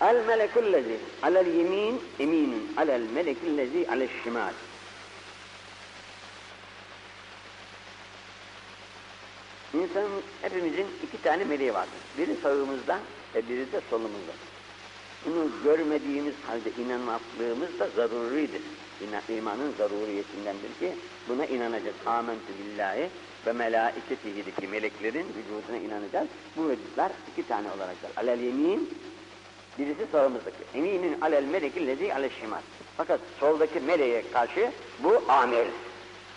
El 0.00 0.24
melekullezi 0.26 0.96
alel 1.22 1.46
yemin 1.46 2.00
eminun 2.18 2.72
alel 2.76 3.02
melekullezi 3.14 3.86
alel 3.90 4.08
şimal. 4.24 4.52
İnsanın 9.74 10.22
hepimizin 10.42 10.86
iki 11.02 11.22
tane 11.22 11.44
meleği 11.44 11.74
vardır. 11.74 12.00
Biri 12.18 12.36
sağımızda 12.42 12.98
ve 13.34 13.48
biri 13.48 13.72
de 13.72 13.80
solumuzda. 13.90 14.32
Bunu 15.26 15.50
görmediğimiz 15.64 16.34
halde 16.46 16.70
inanmaklığımız 16.82 17.78
da 17.78 17.88
zaruridir. 17.96 18.62
İmanın 19.28 19.72
zaruriyetindendir 19.78 20.74
ki 20.80 20.94
buna 21.28 21.46
inanacağız. 21.46 21.96
Amentü 22.06 22.52
billahi 22.58 23.08
ve 23.46 23.52
melaiketihideki 23.52 24.68
meleklerin 24.68 25.26
vücuduna 25.36 25.76
inanacağız. 25.76 26.28
Bu 26.56 26.68
vücutlar 26.68 27.12
iki 27.32 27.48
tane 27.48 27.68
olacaklar. 27.68 28.10
Alel 28.16 28.40
yemin, 28.40 28.90
birisi 29.78 30.06
sağımızdaki. 30.12 30.56
Eminin 30.74 31.20
alel 31.20 31.44
melekillezi 31.44 32.14
alel 32.14 32.30
şimal. 32.40 32.60
Fakat 32.96 33.20
soldaki 33.40 33.80
meleğe 33.80 34.30
karşı 34.32 34.72
bu 34.98 35.22
amir. 35.28 35.66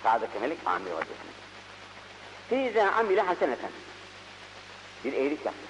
Sağdaki 0.03 0.39
melek 0.39 0.57
amir 0.65 0.91
vazifesinde. 0.91 1.31
Fîzâ 2.49 2.91
amile 2.91 3.21
haseneten. 3.21 3.71
Bir 5.05 5.13
iyilik 5.13 5.45
yaptı. 5.45 5.61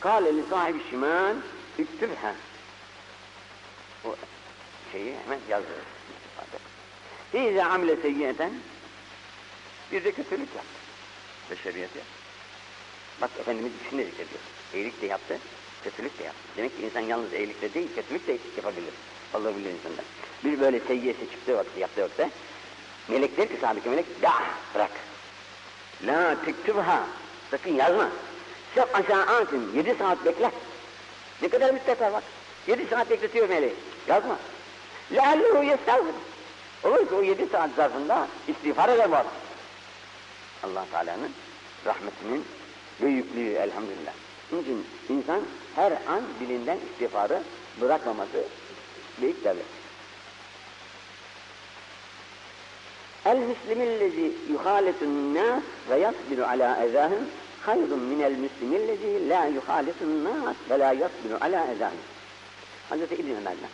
Kâle 0.00 0.36
li 0.36 0.42
sahibi 0.50 0.78
şimal, 0.90 1.34
üktübha. 1.78 2.34
O 4.04 4.16
şeyi 4.92 5.14
hemen 5.24 5.38
yazdı. 5.48 5.68
Fîzâ 7.32 7.66
amile 7.66 7.96
seyyiyeten. 7.96 8.52
Bir 9.92 10.04
de 10.04 10.12
kötülük 10.12 10.48
yaptı. 10.54 10.78
Beşeriyet 11.50 11.96
yaptı. 11.96 12.12
Bak 13.20 13.30
Efendimiz 13.40 13.72
ikisini 13.80 14.00
de 14.00 14.04
zikrediyor. 14.04 14.40
İyilik 14.74 15.02
de 15.02 15.06
yaptı, 15.06 15.38
kötülük 15.84 16.18
de 16.18 16.24
yaptı. 16.24 16.40
Demek 16.56 16.76
ki 16.76 16.86
insan 16.86 17.00
yalnız 17.00 17.32
iyilikle 17.32 17.74
değil, 17.74 17.88
kötülük 17.94 18.26
de 18.26 18.38
yapabilir. 18.56 18.94
Allah 19.34 19.56
bilir 19.56 19.70
insanda. 19.70 20.02
Bir 20.44 20.60
böyle 20.60 20.80
seyyiyesi 20.80 21.30
çıktığı 21.30 21.56
vakti, 21.56 21.80
yaptığı 21.80 22.02
vakti, 22.02 22.28
melek 23.08 23.36
der 23.36 23.48
ki 23.48 23.54
sahibi 23.60 23.88
melek, 23.88 24.22
da 24.22 24.32
bırak. 24.74 24.90
La 26.06 26.36
tektübha. 26.44 27.06
Sakın 27.50 27.74
yazma. 27.74 28.08
Sef 28.74 28.94
aşağıatın. 28.94 29.72
Yedi 29.76 29.94
saat 29.98 30.24
bekle. 30.24 30.50
Ne 31.42 31.48
kadar 31.48 31.70
müddet 31.70 32.00
bak. 32.00 32.22
Yedi 32.66 32.86
saat 32.90 33.10
bekletiyor 33.10 33.48
meleği. 33.48 33.74
Yazma. 34.08 34.38
Leallehu 35.12 35.64
yestağfir. 35.64 36.14
Olur 36.84 37.08
ki 37.08 37.14
o 37.14 37.22
yedi 37.22 37.46
saat 37.52 37.70
zarfında 37.76 38.28
istiğfar 38.48 38.88
eder 38.88 39.10
bu 39.10 39.16
adam. 39.16 39.32
allah 40.62 40.84
Teala'nın 40.92 41.32
rahmetinin 41.86 42.44
büyüklüğü 43.00 43.52
elhamdülillah. 43.52 44.12
Onun 44.52 44.62
için 44.62 44.86
insan 45.08 45.40
her 45.76 45.92
an 45.92 46.22
dilinden 46.40 46.78
istiğfarı 46.92 47.42
bırakmaması 47.80 48.44
büyük 49.20 49.44
devlet. 49.44 49.66
El 53.24 53.36
müslimillezi 53.36 54.32
yuhaletun 54.50 55.34
nas 55.34 55.62
ve 55.90 55.98
yasbiru 55.98 56.44
ala 56.44 56.84
ezahın 56.84 57.28
hayrun 57.66 57.98
minel 58.00 58.32
müslimillezi 58.32 59.28
la 59.28 59.46
yuhaletun 59.46 60.24
nas 60.24 60.56
ve 60.70 60.78
la 60.78 60.92
yasbiru 60.92 61.38
ala 61.40 61.66
ezahın. 61.72 61.98
Hazreti 62.88 63.14
İbn 63.14 63.30
Ömer'den. 63.30 63.70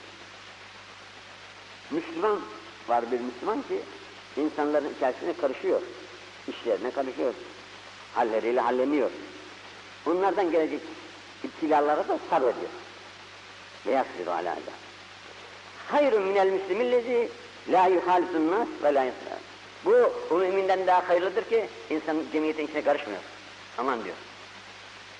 Müslüman 1.90 2.40
var 2.88 3.04
bir 3.12 3.20
Müslüman 3.20 3.62
ki 3.62 3.80
insanların 4.36 4.94
içerisine 4.96 5.32
karışıyor. 5.32 5.80
İşlerine 6.48 6.90
karışıyor. 6.90 7.34
Halleriyle 8.14 8.60
halleniyor. 8.60 9.10
Bunlardan 10.06 10.50
gelecek 10.50 10.80
iptilalara 11.44 12.08
da 12.08 12.18
sabrediyor. 12.30 12.70
Ve 13.86 13.92
yasbiru 13.92 14.30
ala 14.30 14.50
azâ. 14.50 14.72
Hayrun 15.88 16.22
minel 16.22 16.46
müslimillezi 16.46 17.28
La 17.68 17.86
yuhalisun 17.86 18.50
nas 18.50 18.68
ve 18.82 18.94
la 18.94 19.04
yasla. 19.04 19.38
Bu 19.84 20.36
müminden 20.36 20.86
daha 20.86 21.08
hayırlıdır 21.08 21.44
ki 21.44 21.66
insan 21.90 22.16
cemiyetin 22.32 22.64
içine 22.64 22.82
karışmıyor. 22.82 23.20
Aman 23.78 24.04
diyor. 24.04 24.16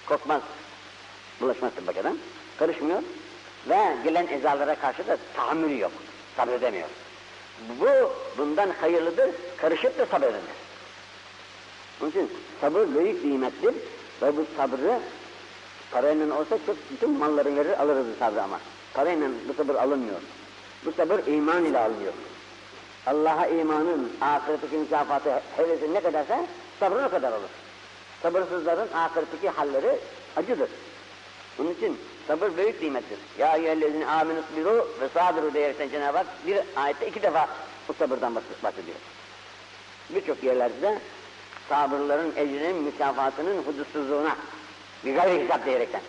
Korkmaz. 0.06 0.43
Bulaşmaz 1.41 1.72
tıbbakadan. 1.77 2.19
Karışmıyor. 2.59 3.03
Ve 3.69 3.97
gelen 4.05 4.27
ezalara 4.27 4.75
karşı 4.75 5.06
da 5.06 5.19
tahammülü 5.37 5.78
yok. 5.78 5.93
Sabredemiyor. 6.37 6.89
Bu 7.81 8.12
bundan 8.39 8.71
hayırlıdır. 8.81 9.31
Karışıp 9.56 9.99
da 9.99 10.06
sabredemez. 10.06 10.43
Onun 12.00 12.11
için 12.11 12.31
sabır 12.61 12.94
büyük 12.94 13.25
nimettir. 13.25 13.75
Ve 14.23 14.37
bu 14.37 14.47
sabrı 14.56 15.00
parayla 15.91 16.39
olsa 16.39 16.59
çok 16.67 16.77
bütün 16.91 17.11
malları 17.11 17.56
verir 17.56 17.83
alırız 17.83 18.06
bu 18.15 18.19
sabrı 18.19 18.43
ama. 18.43 18.61
Parayla 18.95 19.28
bu 19.49 19.55
sabır 19.55 19.75
alınmıyor. 19.75 20.21
Bu 20.84 20.93
sabır 20.93 21.27
iman 21.27 21.65
ile 21.65 21.78
alınıyor. 21.78 22.12
Allah'a 23.06 23.47
imanın 23.47 24.12
ahiretteki 24.21 24.77
mükafatı 24.77 25.43
hevesi 25.56 25.95
ne 25.95 26.00
kadarsa 26.00 26.47
sabrın 26.81 27.05
o 27.05 27.11
kadar 27.11 27.33
olur. 27.33 27.49
Sabırsızların 28.23 28.89
ahiretteki 28.95 29.49
halleri 29.49 29.99
acıdır. 30.37 30.71
Bunun 31.59 31.75
için 31.75 31.99
sabır 32.27 32.56
büyük 32.56 32.83
nimettir. 32.83 33.19
Ya 33.39 33.56
eyyühellezine 33.56 34.06
aminu 34.06 34.41
sabiru 34.50 34.89
ve 35.00 35.09
sabiru 35.09 35.55
diyerekten 35.55 35.89
Cenab-ı 35.89 36.19
Hak 36.19 36.27
bir 36.47 36.59
ayette 36.77 37.09
iki 37.09 37.23
defa 37.23 37.49
bu 37.89 37.95
sabırdan 37.95 38.34
bahsediyor. 38.34 38.97
Birçok 40.11 40.43
yerlerde 40.43 40.99
sabırların 41.69 42.33
ecrinin 42.37 42.77
mükafatının 42.77 43.62
hudutsuzluğuna 43.62 44.37
bir 45.05 45.15
gayri 45.15 45.44
hesap 45.44 45.66
diyerekten. 45.66 46.00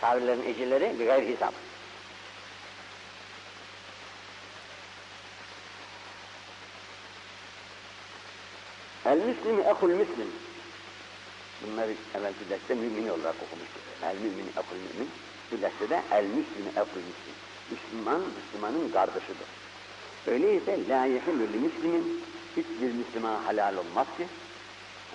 Sabırların 0.00 0.46
ecirleri 0.46 0.98
bir 0.98 1.06
gayri 1.06 1.28
hesap. 1.28 1.54
El 9.06 9.16
müslimi 9.16 9.62
ekul 9.62 9.88
müslim. 9.88 10.30
Bunları 11.62 11.94
evvelki 12.14 12.50
derste 12.50 12.74
mümin 12.74 13.08
olarak 13.08 13.34
okumuştuk. 13.46 13.82
El 14.02 14.16
mümini 14.16 14.48
ekul 14.50 14.76
mümin. 14.76 15.10
Bu 15.52 15.62
derste 15.62 15.90
de 15.90 16.02
el 16.12 16.24
müslimi 16.24 16.68
ekul 16.68 17.00
müslim. 17.10 17.34
Müslüman, 17.70 18.20
Müslümanın 18.20 18.92
kardeşidir. 18.92 19.46
Öyleyse 20.26 20.88
la 20.88 21.04
yehillü 21.04 21.52
li 21.52 21.56
müslimin 21.56 22.24
hiçbir 22.56 22.92
Müslümana 22.92 23.46
halal 23.46 23.76
olmaz 23.76 24.06
ki. 24.18 24.26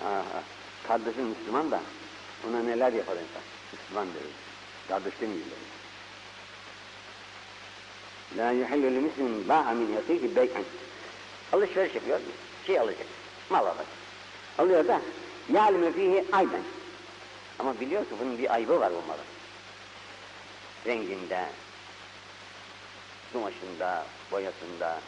Aha, 0.04 0.42
kardeşin 0.88 1.24
Müslüman 1.24 1.70
da 1.70 1.80
ona 2.48 2.62
neler 2.62 2.92
yapar 2.92 3.12
insan. 3.12 3.42
Müslüman 3.72 4.08
deriz. 4.14 4.36
Kardeş 4.88 5.20
demeyiz. 5.20 5.44
La 8.36 8.50
yehillü 8.50 8.94
li 8.94 9.00
müslimin 9.00 9.48
ba'a 9.48 9.72
min 9.72 9.94
yasihi 9.94 10.36
bey'en. 10.36 10.64
Alışveriş 11.52 11.94
yapıyor, 11.94 12.20
şey 12.66 12.80
alacak 12.80 13.06
mal 13.50 13.66
alır. 13.66 13.86
Alıyor 14.58 14.88
da 14.88 15.00
yâlime 15.52 15.92
fihi 15.92 16.24
ayben. 16.32 16.62
Ama 17.58 17.80
biliyor 17.80 18.04
ki 18.04 18.10
bunun 18.20 18.38
bir 18.38 18.54
ayıbı 18.54 18.80
var 18.80 18.92
bu 18.92 19.06
malın. 19.08 19.24
Renginde, 20.86 21.44
kumaşında, 23.32 24.06
boyasında, 24.32 25.00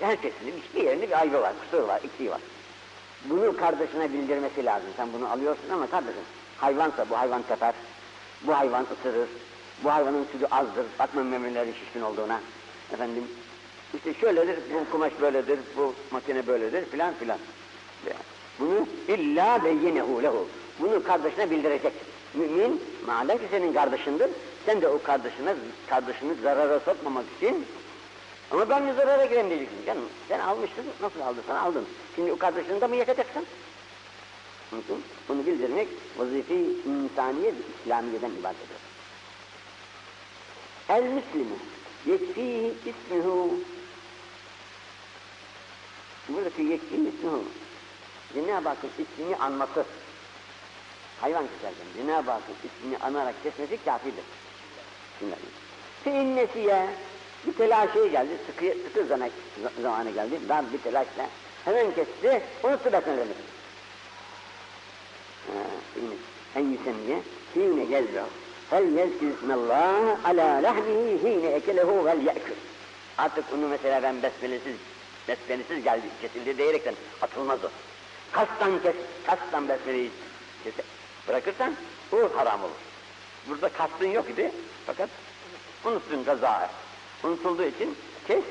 herkesin 0.00 0.62
bir 0.74 0.82
yerinde 0.82 1.06
bir 1.06 1.20
ayıbı 1.20 1.40
var, 1.40 1.52
kusuru 1.60 1.88
var, 1.88 2.00
eksiği 2.04 2.30
var. 2.30 2.40
Bunu 3.24 3.56
kardeşine 3.56 4.12
bildirmesi 4.12 4.64
lazım. 4.64 4.88
Sen 4.96 5.08
bunu 5.12 5.30
alıyorsun 5.30 5.70
ama 5.72 5.86
kardeşim 5.86 6.22
hayvansa 6.56 7.10
bu 7.10 7.18
hayvan 7.18 7.42
teper, 7.42 7.74
bu 8.42 8.54
hayvan 8.54 8.86
ısırır, 8.92 9.28
bu 9.84 9.92
hayvanın 9.92 10.26
sütü 10.32 10.46
azdır, 10.46 10.86
bakma 10.98 11.22
memeleri 11.22 11.72
şişkin 11.84 12.00
olduğuna. 12.00 12.40
Efendim 12.92 13.24
işte 13.94 14.14
şöyledir, 14.14 14.58
bu 14.74 14.90
kumaş 14.92 15.12
böyledir, 15.20 15.58
bu 15.76 15.94
makine 16.10 16.46
böyledir 16.46 16.84
filan 16.84 17.14
filan. 17.14 17.38
Bunu 18.60 18.86
illa 19.08 19.64
beyyinehu 19.64 20.22
lehu. 20.22 20.46
Bunu 20.80 21.02
kardeşine 21.02 21.50
bildirecek. 21.50 21.92
Mümin, 22.34 22.82
madem 23.06 23.38
ki 23.38 23.44
senin 23.50 23.72
kardeşindir, 23.72 24.30
sen 24.66 24.80
de 24.80 24.88
o 24.88 25.02
kardeşine, 25.02 25.54
kardeşini 25.86 26.34
zarara 26.42 26.80
sokmamak 26.80 27.24
için 27.36 27.66
ama 28.50 28.70
ben 28.70 28.92
zarara 28.92 29.24
gireyim 29.24 29.50
diyeceksin. 29.50 29.86
Canım, 29.86 30.04
sen 30.28 30.38
almışsın, 30.38 30.84
nasıl 31.02 31.20
aldın? 31.20 31.42
Sana 31.46 31.60
aldın. 31.60 31.86
Şimdi 32.14 32.32
o 32.32 32.38
kardeşini 32.38 32.80
de 32.80 32.86
mi 32.86 32.96
yakacaksın? 32.96 33.46
İçin 34.68 35.04
bunu 35.28 35.46
bildirmek 35.46 35.88
vazife 36.16 36.54
insaniye 36.54 37.52
ve 37.52 37.58
İslamiye'den 37.82 38.30
ibaret 38.30 38.56
ediyor. 38.56 38.80
El 40.88 41.02
Müslümü 41.02 41.56
yekfihi 42.06 42.72
ismihu 42.86 43.54
buradaki 46.28 46.62
yekfihi 46.62 47.08
ismihu 47.08 47.44
Cenab-ı 48.34 48.68
Hakk'ın 48.68 48.90
ismini 48.98 49.36
anması 49.36 49.84
hayvan 51.20 51.44
keserken 51.46 51.86
Cenab-ı 51.96 52.30
Hakk'ın 52.30 52.54
ismini 52.68 52.98
anarak 52.98 53.42
kesmesi 53.42 53.84
kafidir. 53.84 54.24
Feinnesiye 56.04 56.88
bir 57.46 57.52
telaşe 57.52 58.08
geldi, 58.08 58.30
sıkı, 58.46 58.74
sıkı 58.88 59.06
zamanı, 59.82 60.10
geldi, 60.10 60.38
dar 60.48 60.72
bir 60.72 60.78
telaşla 60.78 61.26
hemen 61.64 61.94
kesti, 61.94 62.42
unuttu 62.62 62.92
beklenilir. 62.92 63.36
En 66.56 66.64
yüsemmiye 66.64 67.18
fiine 67.54 67.84
gezro 67.84 68.24
Fel 68.70 68.96
yezküsmellah 68.96 70.24
ala 70.24 70.62
lahmihi 70.62 71.18
hine 71.22 71.48
ekelehu 71.48 72.04
vel 72.04 72.20
ye'kül. 72.26 72.54
Artık 73.18 73.44
onu 73.54 73.68
mesela 73.68 74.02
ben 74.02 74.22
besmelesiz, 74.22 74.76
besmelesiz 75.28 75.84
geldi, 75.84 76.06
kesildi 76.22 76.58
diyerekten 76.58 76.94
atılmaz 77.22 77.64
o. 77.64 77.68
Kastan 78.32 78.82
kes, 78.82 78.94
kastan 79.26 79.68
besmeleyi 79.68 80.10
kes, 80.64 80.74
bırakırsan 81.28 81.74
o 82.12 82.16
haram 82.36 82.60
olur. 82.62 82.80
Burada 83.48 83.68
kastın 83.68 84.06
yok 84.06 84.30
idi 84.30 84.52
fakat 84.86 85.08
unuttun 85.84 86.24
kaza. 86.24 86.70
Unutulduğu 87.24 87.64
için 87.64 87.96
kes, 88.26 88.44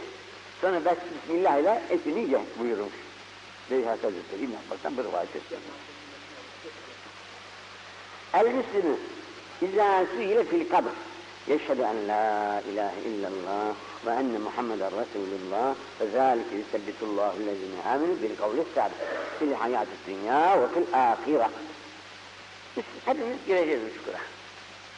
sonra 0.61 0.85
bes 0.85 0.97
bismillah 1.13 1.57
ile 1.57 1.81
etini 1.89 2.31
ye 2.31 2.39
buyurmuş. 2.59 2.93
Beyhak 3.71 4.03
Hazretleri 4.03 4.43
İbn 4.43 4.53
Abbas'tan 4.67 4.97
bir 4.97 5.03
rivayet 5.03 5.29
ediyor. 5.29 5.61
El-Müslümü 8.33 8.97
İzâ 9.61 10.05
suile 10.05 10.43
fil 10.43 10.69
kabr 10.69 10.91
la 12.07 12.61
ilahe 12.71 13.01
illallah 13.05 13.75
ve 14.05 14.11
enne 14.11 14.37
Muhammeden 14.37 14.91
Resulullah 14.91 15.75
ve 16.01 16.11
zâlike 16.11 16.55
yusebbitullahu 16.55 17.39
lezine 17.39 17.81
aminu 17.93 18.21
bil 18.21 18.35
kavli 18.35 18.63
sabit 18.75 18.97
fil 19.39 19.53
hayatı 19.53 19.91
dünya 20.07 20.61
ve 20.61 20.67
fil 20.67 20.93
ahire. 20.93 21.49
Biz 22.77 22.83
hepimiz 23.05 23.37
gireceğiz 23.47 23.81
bu 23.89 23.97
çukura. 23.97 24.17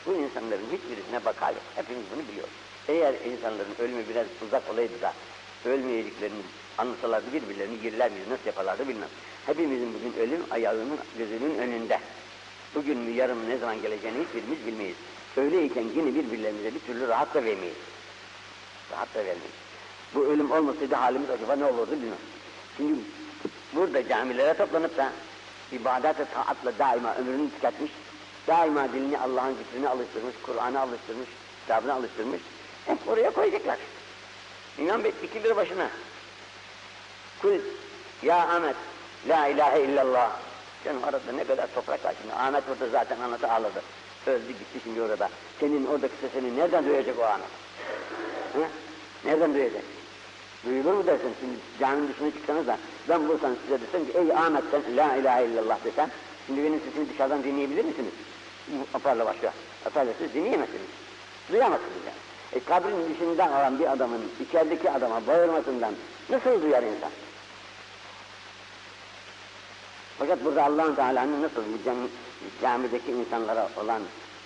Bu 0.05 0.13
insanların 0.13 0.65
hiçbirisine 0.71 1.25
bakar 1.25 1.49
yok. 1.49 1.63
Hepimiz 1.75 2.03
bunu 2.15 2.27
biliyoruz. 2.27 2.53
Eğer 2.89 3.13
insanların 3.31 3.75
ölümü 3.79 4.03
biraz 4.09 4.25
uzak 4.47 4.69
olaydı 4.73 5.01
da 5.01 5.13
ölmeyeceklerini 5.65 6.41
anlasalardı 6.77 7.33
birbirlerini 7.33 7.81
girler 7.81 8.11
miydi, 8.11 8.29
nasıl 8.29 8.45
yaparlardı 8.45 8.87
bilmem. 8.87 9.09
Hepimizin 9.45 9.93
bugün 9.93 10.21
ölüm 10.21 10.41
ayağının 10.51 10.99
gözünün 11.17 11.57
önünde. 11.57 11.99
Bugün 12.75 12.97
mü 12.97 13.11
yarın 13.11 13.37
mı 13.37 13.49
ne 13.49 13.57
zaman 13.57 13.81
geleceğini 13.81 14.17
hiçbirimiz 14.25 14.65
bilmeyiz. 14.67 14.95
Öyleyken 15.37 15.85
yine 15.95 16.15
birbirlerimize 16.15 16.75
bir 16.75 16.79
türlü 16.79 17.07
rahat 17.07 17.35
da 17.35 17.43
vermeyiz. 17.43 17.77
Rahat 18.91 19.15
da 19.15 19.19
vermeyiz. 19.19 19.55
Bu 20.15 20.25
ölüm 20.25 20.51
olmasaydı 20.51 20.95
halimiz 20.95 21.29
acaba 21.29 21.55
ne 21.55 21.65
olurdu 21.65 21.91
bilmem. 21.91 22.17
Şimdi 22.77 22.99
burada 23.73 24.07
camilere 24.07 24.53
toplanıp 24.53 24.97
da 24.97 25.11
ibadet 25.71 26.19
ve 26.19 26.25
taatla 26.25 26.79
daima 26.79 27.15
ömrünü 27.15 27.49
tüketmiş, 27.51 27.91
daima 28.47 28.93
dilini 28.93 29.19
Allah'ın 29.19 29.55
zikrini 29.55 29.89
alıştırmış, 29.89 30.35
Kur'an'ı 30.45 30.79
alıştırmış, 30.79 31.29
kitabını 31.61 31.93
alıştırmış, 31.93 32.41
hep 32.89 33.07
oraya 33.07 33.31
koyacaklar. 33.31 33.77
İnan 34.77 35.03
Bey 35.03 35.13
iki 35.23 35.43
lira 35.43 35.55
başına. 35.55 35.89
Kul 37.41 37.59
ya 38.23 38.37
Ahmet 38.37 38.75
la 39.27 39.47
ilahe 39.47 39.81
illallah. 39.81 40.31
Canım 40.85 41.03
arada 41.03 41.31
ne 41.35 41.43
kadar 41.43 41.67
toprak 41.75 42.05
var 42.05 42.13
şimdi. 42.21 42.33
Ahmet 42.33 42.63
orada 42.69 42.89
zaten 42.89 43.19
anlatı 43.19 43.51
ağladı. 43.51 43.81
Öldü 44.27 44.47
gitti 44.47 44.79
şimdi 44.83 45.01
orada. 45.01 45.29
Senin 45.59 45.85
oradaki 45.85 46.13
sesini 46.21 46.57
nereden 46.57 46.85
duyacak 46.85 47.19
o 47.19 47.23
Ahmet? 47.23 47.47
He? 48.53 48.69
Nereden 49.29 49.53
duyacak? 49.53 49.83
Duyulur 50.65 50.93
mu 50.93 51.07
dersin 51.07 51.33
şimdi 51.39 51.55
caminin 51.79 52.13
dışına 52.13 52.31
çıksanız 52.31 52.67
da 52.67 52.77
ben 53.09 53.29
bulsam 53.29 53.51
size 53.63 53.81
desem 53.81 54.05
ki 54.05 54.11
ey 54.17 54.33
Ahmet 54.37 54.63
sen 54.71 54.97
la 54.97 55.15
ilahe 55.15 55.45
illallah 55.45 55.83
desem 55.85 56.11
şimdi 56.47 56.63
benim 56.63 56.79
sesimi 56.79 57.09
dışarıdan 57.09 57.43
dinleyebilir 57.43 57.85
misiniz? 57.85 58.13
Aparla 58.93 59.25
başka. 59.25 59.53
Aparla 59.85 60.11
siz 60.17 60.33
dinleyemezsiniz. 60.33 60.87
Duyamazsınız 61.51 62.03
yani. 62.05 62.28
E 62.53 62.59
kabrin 62.59 63.13
dışından 63.13 63.51
olan 63.51 63.79
bir 63.79 63.91
adamın 63.91 64.21
içerideki 64.39 64.91
adama 64.91 65.27
bağırmasından 65.27 65.93
nasıl 66.29 66.61
duyar 66.61 66.83
insan? 66.83 67.11
Fakat 70.19 70.45
burada 70.45 70.63
allah 70.63 70.95
Teala'nın 70.95 71.41
nasıl 71.41 71.61
bu 71.61 71.83
cam, 71.85 71.95
camideki 72.61 73.11
insanlara 73.11 73.69
olan 73.77 74.01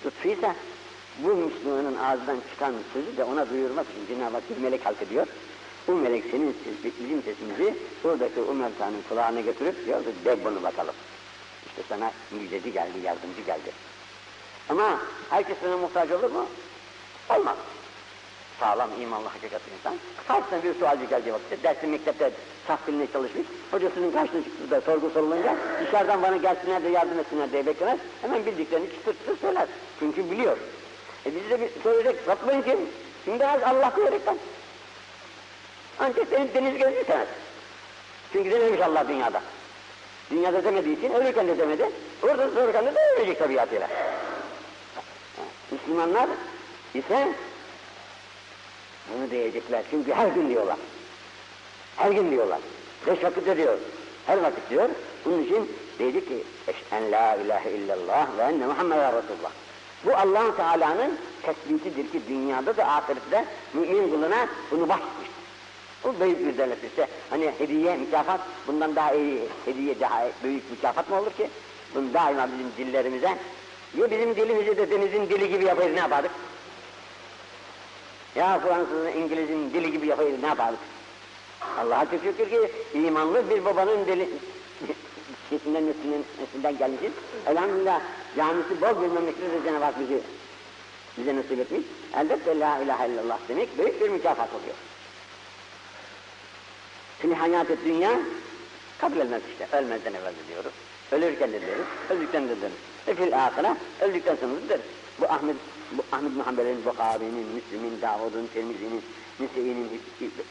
lütfuysa 0.06 0.56
bu 1.20 1.28
Müslümanın 1.28 1.96
ağzından 1.96 2.38
çıkan 2.52 2.74
sözü 2.94 3.18
de 3.18 3.24
ona 3.24 3.50
duyurmak 3.50 3.86
için 3.90 4.16
Cenab-ı 4.16 4.34
Hak 4.34 4.50
bir 4.50 4.58
melek 4.58 4.86
halk 4.86 5.02
ediyor. 5.02 5.28
Bu 5.88 5.96
melek 5.96 6.24
senin 6.32 6.58
bizim 6.84 7.24
sesimizi 7.24 7.78
buradaki 8.04 8.42
Umar 8.42 8.70
Tan'ın 8.80 9.02
kulağına 9.10 9.42
götürüp 9.42 9.86
diyor 9.86 10.04
ki 10.04 10.12
de 10.26 10.46
bunu 10.46 10.64
bakalım. 10.64 10.96
İşte 11.66 11.82
sana 11.90 12.12
müjdeci 12.32 12.74
geldi, 12.74 13.00
yardımcı 13.04 13.42
geldi. 13.42 13.72
Ama 14.70 15.00
herkes 15.30 15.58
sana 15.62 15.78
muhtaç 15.78 16.12
olur 16.12 16.32
mu? 16.32 16.46
Olmaz. 17.30 17.58
Sağlam, 18.64 18.90
imanlı, 19.02 19.28
hakikatli 19.28 19.72
insan. 19.78 19.94
Karşısına 20.28 20.64
bir 20.64 20.80
sualcı 20.80 21.06
geldiği 21.06 21.34
vakitte, 21.34 21.64
dersin 21.64 21.90
mektepte 21.90 22.32
saf 22.68 22.88
diline 22.88 23.08
çalışmış, 23.14 23.48
hocasının 23.72 24.12
karşısına 24.12 24.44
çıktığı 24.44 24.72
da 24.72 24.82
sorgu 24.82 25.10
sorulunca 25.10 25.56
dışarıdan 25.86 26.24
bana 26.24 26.38
gelsinler 26.38 26.84
de 26.84 26.90
yardım 26.90 27.20
etsinler 27.20 27.52
diye 27.52 27.66
beklemez. 27.66 28.00
Hemen 28.22 28.46
bildiklerini 28.46 28.90
çıtır 28.90 29.14
çıtır 29.14 29.38
söyler. 29.38 29.68
Çünkü 30.00 30.32
biliyor. 30.32 30.58
E 31.26 31.36
bizi 31.36 31.50
de 31.50 31.62
bir 31.62 31.82
söyleyecek, 31.84 32.16
Rabbim 32.28 32.62
kim? 32.62 32.80
Şimdi 33.26 33.48
az 33.48 33.64
Allah 33.64 33.94
diyerekten. 33.96 34.38
Ancak 36.00 36.32
benim 36.32 36.54
deniz 36.54 36.78
gözü. 36.78 37.06
Çünkü 38.34 38.52
dememiş 38.52 38.82
Allah 38.82 39.08
dünyada. 39.08 39.42
Dünyada 40.32 40.64
demediği 40.64 40.98
için 40.98 41.14
ölürken 41.14 41.48
de 41.48 41.58
demedi. 41.58 41.90
Orada 42.24 42.50
sorurken 42.50 42.86
de 42.86 42.94
ölecek 43.18 43.40
tabiatıyla. 43.40 43.88
Müslümanlar 45.72 46.30
ise 46.94 47.34
bunu 49.10 49.32
diyecekler 49.32 49.84
çünkü 49.92 50.14
her 50.14 50.28
gün 50.28 50.50
diyorlar. 50.50 50.78
Her 51.96 52.12
gün 52.12 52.32
diyorlar. 52.32 52.60
Beş 53.08 53.24
vakit 53.24 53.58
diyor. 53.58 53.78
Her 54.26 54.38
vakit 54.38 54.70
diyor. 54.70 54.90
Bunun 55.26 55.44
için 55.44 55.72
dedi 56.00 56.26
ki 56.26 56.44
Eşhen 56.68 57.12
la 57.12 57.36
ilahe 57.36 57.72
illallah 57.72 58.28
ve 58.38 58.42
enne 58.42 58.66
Muhammeden 58.66 59.16
Resulullah. 59.18 59.52
Bu 60.06 60.18
allah 60.18 60.56
Teala'nın 60.56 61.18
tesbitidir 61.42 62.12
ki 62.12 62.22
dünyada 62.30 62.78
da 62.78 62.88
ahirette 62.88 63.46
mümin 63.74 64.10
kuluna 64.10 64.48
bunu 64.72 64.90
bahsetmiş. 64.90 65.30
Bu 66.04 66.20
büyük 66.20 66.48
bir 66.48 66.58
devlet 66.58 66.84
işte. 66.84 67.08
Hani 67.30 67.52
hediye, 67.58 67.98
mükafat, 67.98 68.40
bundan 68.68 68.96
daha 68.96 69.14
iyi 69.14 69.40
hediye, 69.66 70.00
daha 70.00 70.28
büyük 70.44 70.72
mükafat 70.72 71.10
mı 71.10 71.20
olur 71.20 71.32
ki? 71.32 71.50
Bunu 71.96 72.14
daima 72.14 72.48
bizim 72.48 72.88
dillerimize, 72.88 73.38
ya 73.98 74.12
bizim 74.12 74.36
dilimizi 74.36 74.78
de 74.78 74.90
denizin 74.90 75.30
dili 75.30 75.50
gibi 75.50 75.66
yapayız 75.66 75.94
ne 75.94 76.00
yapardık? 76.00 76.32
Ya 78.36 78.60
Fransızın, 78.60 79.08
İngiliz'in 79.08 79.74
dili 79.74 79.92
gibi 79.92 80.08
yapayız 80.08 80.42
ne 80.42 80.48
yapardık? 80.48 80.80
Allah'a 81.80 82.06
çok 82.06 82.24
şükür 82.24 82.50
ki 82.50 82.72
imanlı 82.94 83.50
bir 83.50 83.66
babanın 83.66 84.06
dili, 84.06 84.30
sesinden 85.50 85.88
neslinden, 85.88 86.24
neslinden 86.42 86.78
gelmişiz. 86.78 87.12
Elhamdülillah 87.48 88.02
camisi 88.38 88.82
bol 88.82 89.02
bir 89.02 89.08
memlekette 89.08 89.52
de 89.52 89.64
Cenab-ı 89.64 89.84
Hak 89.86 90.00
bizi 90.00 90.22
bize 91.18 91.36
nasip 91.36 91.60
etmiş. 91.60 91.82
Elbette 92.16 92.60
la 92.60 92.80
ilahe 92.80 93.10
illallah 93.10 93.38
demek 93.50 93.78
büyük 93.78 94.02
bir 94.02 94.10
mükafat 94.10 94.50
oluyor. 94.54 94.76
Şimdi 97.22 97.36
hayat-ı 97.36 97.78
dünya 97.86 98.20
kabul 98.98 99.18
etmez 99.18 99.42
işte. 99.52 99.78
Ölmezden 99.78 100.14
evvel 100.14 100.34
diyoruz. 100.48 100.72
Ölürken 101.14 101.54
de 101.54 101.62
deriz, 101.62 101.86
öldükten 102.10 102.50
de 102.50 102.62
deriz. 102.62 102.76
Ve 103.08 103.16
fil 103.16 103.46
ahire, 103.46 103.76
öldükten 104.02 104.36
sonra 104.36 104.52
da 104.52 104.70
deriz. 104.70 104.86
Bu 105.22 105.26
Ahmet, 105.26 105.56
bu 105.92 106.04
Ahmet 106.12 106.36
Muhammed'in, 106.36 106.86
Bukhari'nin, 106.86 107.48
Müslim'in, 107.48 108.02
Davud'un, 108.02 108.48
Tirmizi'nin, 108.54 109.04
Nise'inin, 109.40 110.02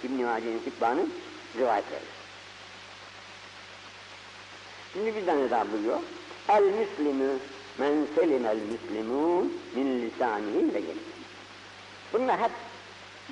İbn-i 0.05 0.25
Maci'nin, 0.25 0.63
Hibban'ın 0.67 1.13
rivayetleri. 1.59 2.01
Şimdi 4.93 5.17
bir 5.17 5.27
tane 5.27 5.51
daha 5.51 5.73
buyuruyor. 5.73 5.99
El 6.49 6.63
müslimü 6.63 7.39
men 7.79 8.07
selimel 8.15 8.57
müslimûn 8.57 9.61
min 9.75 10.03
lisanihi 10.03 10.75
ve 10.75 10.79
yedihi. 10.79 11.13
Bunlar 12.13 12.41
hep 12.41 12.51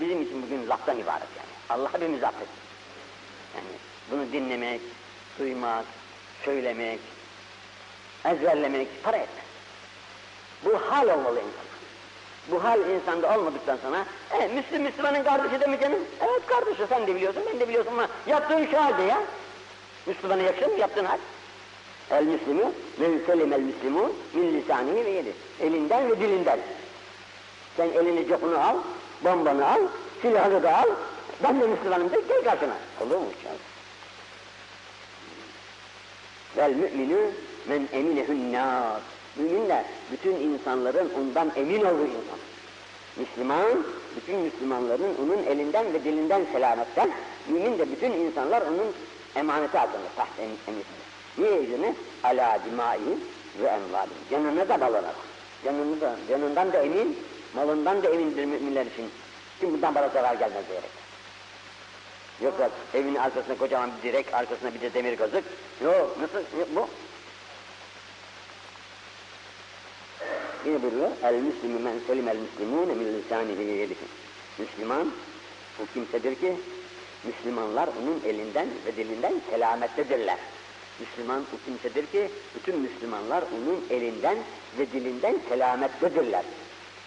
bizim 0.01 0.23
için 0.23 0.43
bugün 0.43 0.69
laftan 0.69 0.99
ibaret 0.99 1.29
yani. 1.37 1.81
Allah 1.81 1.93
hepimizi 1.95 2.27
affetsin. 2.27 2.55
Yani 3.55 3.69
bunu 4.11 4.33
dinlemek, 4.33 4.81
duymak, 5.39 5.85
söylemek, 6.45 7.01
ezberlemek 8.25 8.89
para 9.03 9.17
etmez. 9.17 9.45
Bu 10.65 10.79
hal 10.91 11.09
olmalı 11.09 11.39
insan. 11.39 11.71
Bu 12.51 12.65
hal 12.65 12.81
insanda 12.91 13.39
olmadıktan 13.39 13.79
sonra, 13.83 14.05
e, 14.31 14.49
Müslüm 14.49 14.83
Müslümanın 14.83 15.25
kardeşi 15.25 15.61
de 15.61 15.67
mi 15.67 15.81
canım? 15.81 15.99
Evet 16.21 16.47
kardeşi 16.47 16.87
sen 16.89 17.07
de 17.07 17.15
biliyorsun, 17.15 17.43
ben 17.53 17.61
de 17.61 17.69
biliyorsun 17.69 17.93
ama 17.93 18.09
yaptığın 18.27 18.67
şu 18.67 18.83
halde 18.83 19.03
ya. 19.03 19.23
Müslümana 20.07 20.43
yakışır 20.43 20.67
mı 20.67 20.79
yaptığın 20.79 21.05
hal? 21.05 21.19
El 22.11 22.25
Müslümü, 22.25 22.73
men 22.99 23.21
selim 23.27 23.53
el 23.53 23.61
Müslümü 23.61 24.13
min 24.35 24.55
lisanihi 24.55 25.05
ve 25.05 25.11
yedi. 25.11 25.33
Elinden 25.61 26.11
ve 26.11 26.21
dilinden. 26.21 26.59
Sen 27.77 27.89
elini 27.89 28.29
copunu 28.29 28.59
al, 28.59 28.77
bombanı 29.25 29.67
al, 29.67 29.81
silahını 30.23 30.63
da 30.63 30.79
al, 30.79 30.89
ben 31.43 31.61
de 31.61 31.67
Müslümanım 31.67 32.13
de 32.13 32.21
gel 32.29 32.45
karşıma. 32.45 32.75
Olur 33.01 33.17
mu 33.17 33.29
canım? 33.45 33.59
Vel 36.57 36.71
müminü 36.71 37.31
men 37.69 37.89
eminehün 37.93 38.53
nâs. 38.53 39.01
Müminler, 39.37 39.85
bütün 40.13 40.35
insanların 40.35 41.11
ondan 41.21 41.53
emin 41.57 41.85
olduğu 41.85 42.05
insan. 42.05 42.39
Müslüman, 43.17 43.85
bütün 44.17 44.41
Müslümanların 44.41 45.15
onun 45.25 45.43
elinden 45.43 45.95
ve 45.95 46.05
dilinden 46.05 46.43
selametten, 46.53 47.11
mümin 47.49 47.79
de 47.79 47.91
bütün 47.91 48.13
insanlar 48.13 48.63
onun 48.63 48.95
emaneti 49.37 49.79
altında, 49.79 50.09
taht 50.17 50.29
emisidir. 50.39 50.85
Niye 51.39 51.63
izini? 51.63 51.95
Alâ 52.25 52.59
dimâihim 52.65 53.21
ve 53.63 53.69
envâlihim. 53.69 54.23
Canına 54.31 54.69
da 54.69 54.81
balına 54.81 55.03
bak. 55.03 55.15
Canını 55.65 55.97
canından 56.29 56.73
da 56.73 56.83
emin, 56.83 57.19
malından 57.55 58.03
da 58.03 58.09
emindir 58.09 58.45
müminler 58.45 58.87
için. 58.87 59.11
Kim 59.61 59.73
bundan 59.73 59.95
bana 59.95 60.09
zarar 60.09 60.35
gelmez 60.35 60.65
diyerek. 60.69 60.91
Yoksa 62.43 62.71
evin 62.95 63.15
arkasına 63.15 63.59
kocaman 63.59 63.91
bir 63.99 64.09
direk, 64.09 64.35
arkasına 64.35 64.75
bir 64.75 64.81
de 64.81 64.95
demir 64.95 65.17
kazık. 65.17 65.45
Yok, 65.85 66.17
nasıl? 66.21 66.47
Bu 66.77 66.89
Yine 70.67 70.83
buyuruyor, 70.83 71.11
el 71.25 71.35
müslümü 71.35 71.79
men 71.79 71.95
selimel 72.07 72.37
müslimûne 72.37 72.95
min 72.95 73.19
lisânihi 73.19 73.59
ve 73.59 73.63
yedihi. 73.63 74.05
Müslüman, 74.59 75.13
bu 75.79 75.87
kimsedir 75.95 76.35
ki, 76.35 76.57
Müslümanlar 77.25 77.89
onun 78.03 78.21
elinden 78.25 78.69
ve 78.87 78.97
dilinden 78.97 79.35
selamettedirler. 79.51 80.37
Müslüman 81.01 81.45
bu 81.53 81.65
kimsedir 81.65 82.07
ki, 82.07 82.31
bütün 82.55 82.79
Müslümanlar 82.79 83.43
onun 83.43 83.85
elinden 83.91 84.39
ve 84.79 84.93
dilinden 84.93 85.39
selamettedirler. 85.49 86.45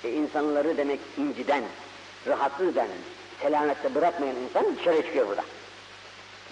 E 0.04 0.12
insanları 0.12 0.78
demek 0.78 1.00
inciden, 1.18 1.64
rahatsız 2.28 2.68
eden, 2.68 2.88
selamette 3.42 3.96
bırakmayan 3.96 4.36
insan 4.36 4.76
dışarı 4.78 5.02
çıkıyor 5.02 5.28
burada. 5.28 5.44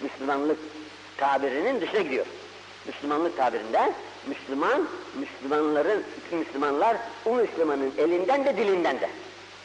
Müslümanlık 0.02 0.58
tabirinin 1.16 1.80
dışına 1.80 2.00
gidiyor. 2.00 2.26
Müslümanlık 2.86 3.36
tabirinde 3.36 3.92
Müslüman, 4.26 4.88
Müslümanların, 5.14 6.04
Müslümanlar 6.32 6.96
o 7.24 7.34
Müslümanın 7.34 7.94
elinden 7.98 8.44
de 8.44 8.56
dilinden 8.56 9.00
de 9.00 9.10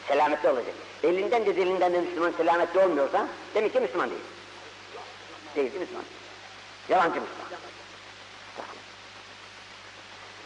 selametli 0.08 0.50
olacak. 0.50 0.74
Elinden 1.04 1.46
de 1.46 1.56
dilinden 1.56 1.94
de 1.94 2.02
Müslüman 2.02 2.32
selametli 2.38 2.80
olmuyorsa 2.80 3.28
demek 3.56 3.74
ki 3.74 3.80
Müslüman 3.80 4.10
değil. 4.10 4.22
Değil 5.56 5.72
ki 5.72 5.80
Müslüman. 5.80 6.04
Yalancı 6.90 7.22
Müslüman. 7.22 7.48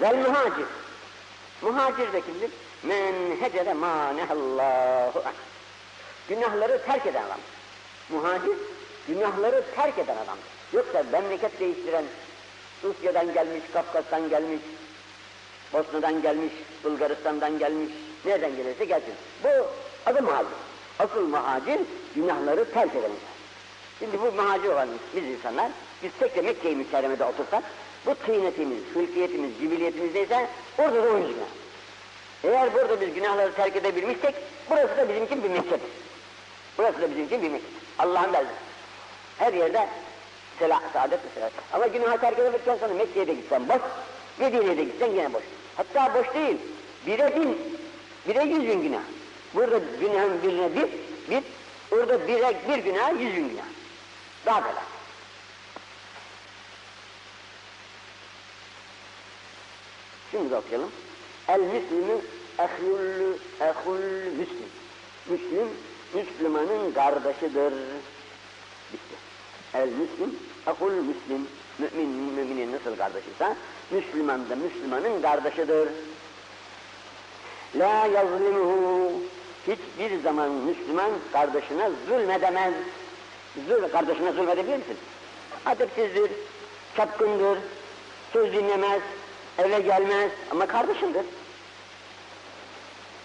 Vel 0.01 0.15
muhacir. 0.15 0.65
Muhacir 1.61 2.13
de 2.13 2.21
kimdir? 2.21 2.51
Men 2.83 3.13
hecere 3.41 3.73
manehallahu 3.73 5.19
anh. 5.19 5.33
Günahları 6.29 6.81
terk 6.85 7.05
eden 7.05 7.23
adam. 7.23 7.39
Muhacir, 8.09 8.57
günahları 9.07 9.63
terk 9.75 9.97
eden 9.97 10.17
adamdır. 10.17 10.45
Yoksa 10.73 11.03
memleket 11.11 11.59
değiştiren, 11.59 12.05
Rusya'dan 12.83 13.33
gelmiş, 13.33 13.63
Kafkas'tan 13.73 14.29
gelmiş, 14.29 14.59
Bosna'dan 15.73 16.21
gelmiş, 16.21 16.53
Bulgaristan'dan 16.83 17.59
gelmiş, 17.59 17.89
nereden 18.25 18.55
gelirse 18.55 18.85
gelsin. 18.85 19.13
Bu 19.43 19.50
adı 20.05 20.23
muhacir. 20.23 20.51
Asıl 21.00 21.27
muhacir 21.27 21.79
günahları 22.15 22.71
terk 22.71 22.91
eden 22.91 23.00
insan. 23.00 23.31
Şimdi 24.00 24.21
bu 24.21 24.31
muhacir 24.31 24.69
olan 24.69 24.89
biz 25.15 25.23
insanlar, 25.23 25.71
biz 26.03 26.11
tek 26.19 26.35
de 26.35 26.41
Mekke-i 26.41 26.75
Mükerreme'de 26.75 27.25
otursak, 27.25 27.63
bu 28.05 28.15
tıynetimiz, 28.15 28.83
hülkiyetimiz, 28.95 29.51
cibiliyetimiz 29.59 30.15
neyse 30.15 30.47
orada 30.77 31.03
da 31.03 31.19
günah. 31.19 31.51
Eğer 32.43 32.73
burada 32.73 33.01
biz 33.01 33.13
günahları 33.13 33.53
terk 33.53 33.75
edebilmişsek, 33.75 34.35
burası 34.69 34.97
da 34.97 35.09
bizim 35.09 35.23
için 35.23 35.43
bir 35.43 35.50
Mekke'dir. 35.50 35.89
Burası 36.77 37.01
da 37.01 37.09
bizim 37.09 37.25
için 37.25 37.41
bir 37.41 37.50
Mekke. 37.50 37.65
Allah'ın 38.00 38.33
belgesi. 38.33 38.55
Her 39.38 39.53
yerde 39.53 39.88
Sela, 40.60 40.81
saadet 40.93 41.20
mesela. 41.25 41.50
Ama 41.74 41.88
günahı 41.88 42.20
terk 42.20 42.39
edildikten 42.39 42.77
sonra 42.77 42.93
Mekke'ye 42.93 43.27
de 43.27 43.34
gitsen 43.34 43.70
boş, 43.70 43.81
Medine'ye 44.39 44.77
de 44.77 44.84
gitsen 44.84 45.10
yine 45.10 45.34
boş. 45.34 45.43
Hatta 45.77 46.13
boş 46.13 46.34
değil, 46.34 46.58
bire 47.08 47.36
bin, 47.36 47.58
bire 48.27 48.43
yüz 48.43 48.67
bin 48.67 48.81
günah. 48.81 49.01
Burada 49.53 49.79
günahın 50.00 50.43
birine 50.43 50.75
bir, 50.75 50.88
bir, 51.29 51.43
orada 51.91 52.27
bire 52.27 52.55
bir 52.70 52.84
günah, 52.84 53.12
yüz 53.12 53.36
bin 53.36 53.50
günah. 53.50 53.65
Daha 54.46 54.62
kolay. 54.62 54.84
Şimdi 60.31 60.51
de 60.51 60.55
okuyalım. 60.55 60.91
El 61.48 61.60
müslümü 61.60 62.22
ehlullü 62.60 63.38
ehul 63.62 64.00
müslim. 64.38 64.70
Müslim, 65.27 65.67
Müslümanın 66.13 66.91
kardeşidir. 66.91 67.74
Bitti. 68.93 69.30
El 69.73 69.87
müslim, 69.87 70.39
ehul 70.67 70.91
müslim. 70.91 71.47
Mümin, 71.79 72.09
müminin 72.09 72.71
nasıl 72.71 72.97
kardeşiyse, 72.97 73.55
Müslüman 73.91 74.49
da 74.49 74.55
Müslümanın 74.55 75.21
kardeşidir. 75.21 75.89
La 77.75 78.05
yazlimuhu. 78.05 79.11
Hiçbir 79.67 80.21
zaman 80.23 80.49
Müslüman 80.51 81.11
kardeşine 81.33 81.89
zulmedemez. 82.07 82.73
Zul, 83.67 83.89
kardeşine 83.91 84.31
zulmedebilir 84.31 84.77
misin? 84.77 84.97
Adepsizdir, 85.65 86.31
çapkındır, 86.97 87.57
söz 88.33 88.53
dinlemez, 88.53 89.01
eve 89.57 89.79
gelmez 89.79 90.31
ama 90.51 90.65
kardeşindir. 90.65 91.25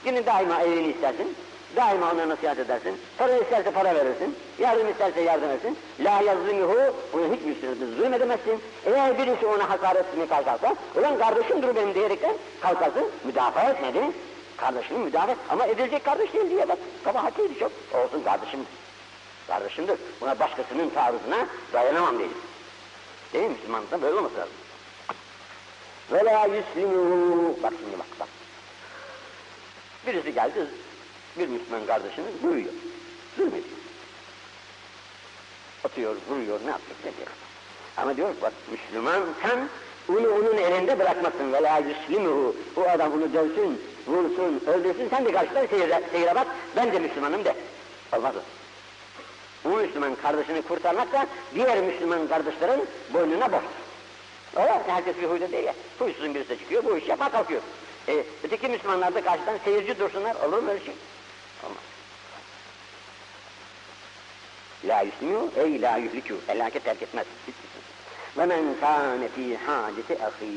Yine 0.05 0.27
daima 0.27 0.63
evini 0.63 0.93
istersin, 0.93 1.35
daima 1.77 2.13
ona 2.13 2.29
nasihat 2.29 2.59
edersin, 2.59 3.01
para 3.19 3.37
isterse 3.37 3.71
para 3.71 3.95
verirsin, 3.95 4.37
yardım 4.59 4.91
isterse 4.91 5.21
yardım 5.21 5.51
edersin. 5.51 5.79
La 6.01 6.21
yazlimuhu, 6.21 6.95
ona 7.15 7.35
hiç 7.35 7.43
müslümanı 7.43 7.97
zulmedemezsin. 7.97 8.63
Eğer 8.87 9.19
birisi 9.19 9.47
ona 9.47 9.71
hakaret 9.71 10.07
etmeye 10.07 10.27
kalkarsa, 10.27 10.75
ulan 10.97 11.19
kardeşimdir 11.19 11.77
benim 11.77 11.95
diyerekten 11.95 12.35
kalkarsın, 12.61 13.11
müdafaa 13.25 13.71
etmedi. 13.71 14.01
Kardeşini 14.57 14.99
müdafaa 14.99 15.33
et. 15.33 15.39
ama 15.51 15.67
edilecek 15.67 16.05
kardeş 16.05 16.35
değil 16.35 16.51
diye 16.51 16.69
bak, 16.69 16.79
kabahatiydi 17.05 17.59
çok. 17.59 17.73
Olsun 17.95 18.23
kardeşimdir. 18.25 18.69
Kardeşimdir. 19.47 19.99
Buna 20.21 20.39
başkasının 20.39 20.91
taarruzuna 20.91 21.47
dayanamam 21.73 22.19
değil. 22.19 22.31
Değil 23.33 23.45
mi 23.45 23.51
Müslümanlıkta 23.51 24.03
böyle 24.03 24.17
olması 24.17 24.35
lazım. 24.37 24.53
Ve 26.13 26.25
la 26.25 26.47
yuslimuhu. 26.47 27.57
Bak 27.63 27.73
şimdi 27.81 27.99
bak 27.99 28.07
bak. 28.21 28.29
Birisi 30.07 30.35
geldi, 30.35 30.67
bir 31.39 31.49
Müslüman 31.49 31.87
kardeşini 31.87 32.27
vuruyor. 32.43 32.73
Zulmediyor. 33.37 33.65
Atıyor, 35.85 36.17
vuruyor, 36.29 36.61
ne 36.65 36.71
yapıyor, 36.71 36.97
ne 37.05 37.17
diyor. 37.17 37.29
Ama 37.97 38.17
diyor 38.17 38.35
bak 38.43 38.53
Müslüman 38.71 39.23
sen 39.43 39.69
onu 40.09 40.31
onun 40.31 40.57
elinde 40.57 40.99
bırakmasın. 40.99 41.53
Ve 41.53 41.63
la 41.63 41.79
yuslimuhu. 41.79 42.57
O 42.77 42.83
adam 42.83 43.13
onu 43.13 43.33
dövsün, 43.33 43.81
vursun, 44.07 44.63
öldürsün. 44.67 45.09
Sen 45.11 45.25
de 45.25 45.33
karşıdan 45.33 45.67
seyire, 45.67 46.03
seyire 46.13 46.35
bak. 46.35 46.47
Ben 46.77 46.93
de 46.93 46.99
Müslümanım 46.99 47.45
de. 47.45 47.55
Olmaz. 48.17 48.35
Bu 49.65 49.69
Müslüman 49.69 50.15
kardeşini 50.15 50.63
kurtarmak 50.63 51.13
da 51.13 51.27
diğer 51.55 51.83
Müslüman 51.83 52.29
kardeşlerin 52.29 52.85
boynuna 53.15 53.53
borç. 53.53 53.63
Öyle 54.57 54.83
herkes 54.87 55.17
bir 55.17 55.29
huyda 55.29 55.53
değil 55.53 55.65
ya. 55.65 55.75
Huysuzun 55.99 56.35
birisi 56.35 56.59
çıkıyor, 56.59 56.85
bu 56.85 56.97
iş 56.97 57.09
yapar 57.09 57.33
kalkıyor. 57.33 57.61
E, 58.09 58.25
öteki 58.45 58.69
Müslümanlar 58.69 59.15
da 59.15 59.25
karşıdan 59.25 59.59
seyirci 59.65 59.99
dursunlar, 59.99 60.35
olur 60.35 60.63
mu 60.63 60.71
öyle 60.71 60.85
şey? 60.85 60.95
Olmaz. 61.67 61.85
La 64.85 65.01
yuslimu, 65.01 65.51
ey 65.57 65.83
la 65.83 65.99
yuhlikû, 65.99 66.35
felaket 66.47 66.85
terk 66.85 67.03
etmez. 67.03 67.27
Ve 68.39 68.47
men 68.47 68.65
kâne 68.81 69.29
fî 69.29 69.57
hâceti 69.57 70.15
ahî. 70.25 70.53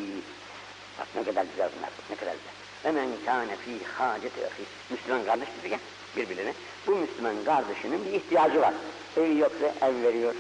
Bak 1.00 1.08
ne 1.16 1.24
kadar 1.24 1.44
güzel 1.44 1.70
bunlar, 1.78 1.89
ne 2.10 2.16
kadar 2.16 2.34
güzel. 2.34 2.54
Ve 2.86 2.92
men 2.92 3.10
kâne 3.25 3.56
fî 3.56 3.86
hâceti 3.98 4.42
ahî. 4.46 4.63
Müslüman 4.89 5.25
kardeş 5.25 5.48
dedi 5.63 5.74
ya, 5.74 5.80
birbirine. 6.18 6.54
Bu 6.88 6.96
Müslüman 6.96 7.36
kardeşinin 7.46 8.06
bir 8.06 8.13
ihtiyacı 8.13 8.62
var. 8.62 8.74
Evi 9.18 9.38
yoksa 9.38 9.74
ev 9.82 10.04
veriyor, 10.04 10.36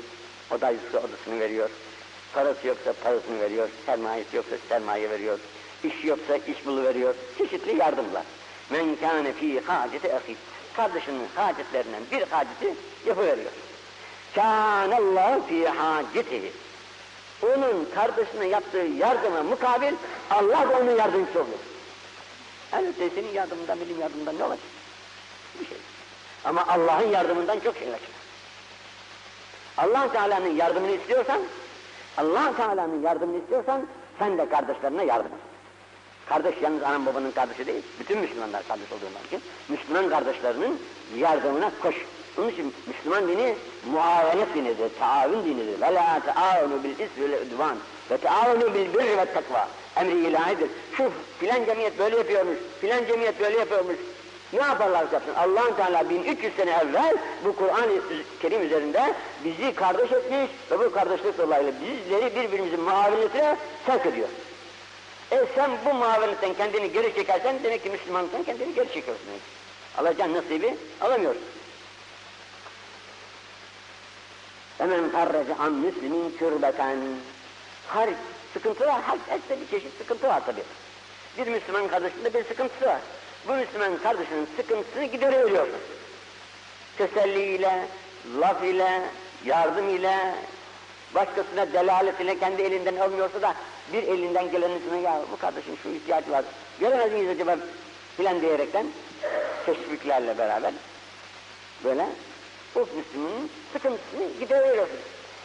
oda 0.51 0.71
yoksa 0.71 0.97
odasını 0.97 1.39
veriyor, 1.39 1.69
parası 2.33 2.67
yoksa 2.67 2.93
parasını 3.03 3.39
veriyor, 3.39 3.69
sermayesi 3.85 4.35
yoksa 4.35 4.55
sermaye 4.69 5.09
veriyor, 5.09 5.39
iş 5.83 6.03
yoksa 6.03 6.37
iş 6.37 6.65
bulu 6.65 6.83
veriyor, 6.83 7.15
çeşitli 7.37 7.77
yardımlar. 7.77 8.23
Men 8.69 8.95
kâne 8.95 9.33
fî 9.33 9.59
hâceti 9.59 10.13
ahî. 10.13 10.35
Kardeşinin 10.79 11.27
hacetlerinden 11.35 12.01
bir 12.11 12.21
haceti 12.21 12.75
yapıveriyor. 13.05 13.51
Kânallâhu 14.35 15.47
fî 15.47 15.67
hâcetihi. 15.67 16.51
Onun 17.43 17.87
kardeşine 17.95 18.47
yaptığı 18.47 18.77
yardıma 18.77 19.43
mukabil 19.43 19.93
Allah 20.31 20.69
da 20.69 20.79
onun 20.79 20.95
yardımcısı 20.95 21.41
oluyor. 21.41 21.57
Elbette 22.73 23.09
senin 23.09 23.33
yardımından, 23.33 23.79
benim 23.79 23.99
yardımdan 23.99 24.39
ne 24.39 24.43
olacak? 24.43 24.65
Bir 25.59 25.65
şey. 25.65 25.77
Ama 26.45 26.67
Allah'ın 26.67 27.09
yardımından 27.09 27.59
çok 27.59 27.77
şey 27.77 27.87
olacak. 27.87 28.09
allah 29.77 30.11
Teala'nın 30.11 30.55
yardımını 30.55 30.91
istiyorsan, 30.91 31.41
allah 32.17 32.55
Teala'nın 32.55 33.01
yardımını 33.01 33.37
istiyorsan, 33.37 33.87
sen 34.19 34.37
de 34.37 34.49
kardeşlerine 34.49 35.05
yardım 35.05 35.31
et. 35.33 35.48
Kardeş 36.29 36.55
yalnız 36.61 36.83
anam 36.83 37.05
babanın 37.05 37.31
kardeşi 37.31 37.67
değil, 37.67 37.83
bütün 37.99 38.19
Müslümanlar 38.19 38.67
kardeş 38.67 38.91
olduğundan 38.91 39.23
için, 39.27 39.41
Müslüman 39.69 40.09
kardeşlerinin 40.09 40.81
yardımına 41.17 41.71
koş. 41.81 41.95
Onun 42.37 42.49
için 42.49 42.73
Müslüman 42.87 43.27
dini 43.27 43.55
muavenet 43.91 44.55
dinidir, 44.55 44.89
taavün 44.99 45.43
dinidir. 45.43 45.81
Ve 45.81 45.93
la 45.93 46.19
taavunu 46.19 46.83
bil 46.83 46.91
ismi 46.91 47.31
ve 47.31 47.39
udvan 47.41 47.77
ve 48.11 48.17
taavunu 48.17 48.73
bil 48.73 48.93
birri 48.93 49.17
ve 49.17 49.25
takva. 49.25 49.67
Emri 49.95 50.27
ilahidir. 50.27 50.69
Şu 50.97 51.11
filan 51.39 51.65
cemiyet 51.65 51.99
böyle 51.99 52.17
yapıyormuş, 52.17 52.57
filan 52.81 53.05
cemiyet 53.05 53.39
böyle 53.39 53.59
yapıyormuş. 53.59 53.95
Ne 54.53 54.59
yaparlar 54.59 54.99
yapsın? 54.99 55.33
allah 55.37 55.75
Teala 55.75 56.09
1300 56.09 56.55
sene 56.55 56.71
evvel 56.71 57.17
bu 57.45 57.55
Kur'an-ı 57.55 58.01
Kerim 58.41 58.63
üzerinde 58.63 59.13
bizi 59.45 59.75
kardeş 59.75 60.11
etmiş 60.11 60.51
ve 60.71 60.79
bu 60.79 60.91
kardeşlik 60.91 61.37
dolayısıyla 61.37 61.73
bizleri 61.81 62.35
birbirimizin 62.35 62.81
muavinetine 62.81 63.55
sevk 63.85 64.05
ediyor. 64.05 64.27
E 65.31 65.45
sen 65.55 65.71
bu 65.85 65.93
muaveletten 65.93 66.53
kendini 66.53 66.91
geri 66.91 67.15
çekersen 67.15 67.63
demek 67.63 67.83
ki 67.83 67.89
Müslümanlıktan 67.89 68.43
kendini 68.43 68.73
geri 68.73 68.93
çekiyorsun. 68.93 69.27
Alacağın 69.97 70.33
nasibi 70.33 70.75
alamıyorsun. 71.01 71.43
Hemen 74.77 75.09
farrece 75.09 75.55
an 75.55 75.71
müslimin 75.71 76.35
kürbeten. 76.39 76.97
Her 77.87 78.09
sıkıntı 78.53 78.85
var, 78.85 79.01
her, 79.01 79.17
hepsi 79.27 79.61
bir 79.61 79.67
çeşit 79.71 79.97
sıkıntı 79.97 80.27
var 80.27 80.45
tabi. 80.45 80.61
Bir 81.37 81.47
Müslüman 81.47 81.87
kardeşinde 81.87 82.33
bir 82.33 82.43
sıkıntısı 82.43 82.85
var. 82.85 83.01
Bu 83.47 83.53
Müslüman 83.53 83.97
kardeşinin 83.97 84.47
sıkıntısını 84.57 85.05
gideriyorsun. 85.05 85.69
Teselliyle, 86.97 87.87
laf 88.39 88.63
ile, 88.63 89.01
yardım 89.45 89.89
ile, 89.89 90.35
başkasına 91.15 91.73
delalet 91.73 92.19
ile 92.19 92.39
kendi 92.39 92.61
elinden 92.61 92.97
olmuyorsa 92.97 93.41
da 93.41 93.53
bir 93.93 94.03
elinden 94.03 94.51
gelenin 94.51 95.01
ya 95.03 95.21
bu 95.31 95.37
kardeşin 95.37 95.77
şu 95.83 95.89
ihtiyacı 95.89 96.31
var. 96.31 96.45
Göremez 96.79 97.11
miyiz 97.11 97.29
acaba 97.29 97.57
filan 98.17 98.41
diyerekten 98.41 98.85
teşviklerle 99.65 100.37
beraber 100.37 100.73
böyle 101.83 102.05
o 102.75 102.79
Müslümanın 102.79 103.49
sıkıntısını 103.73 104.39
gideriyorsun. 104.39 104.99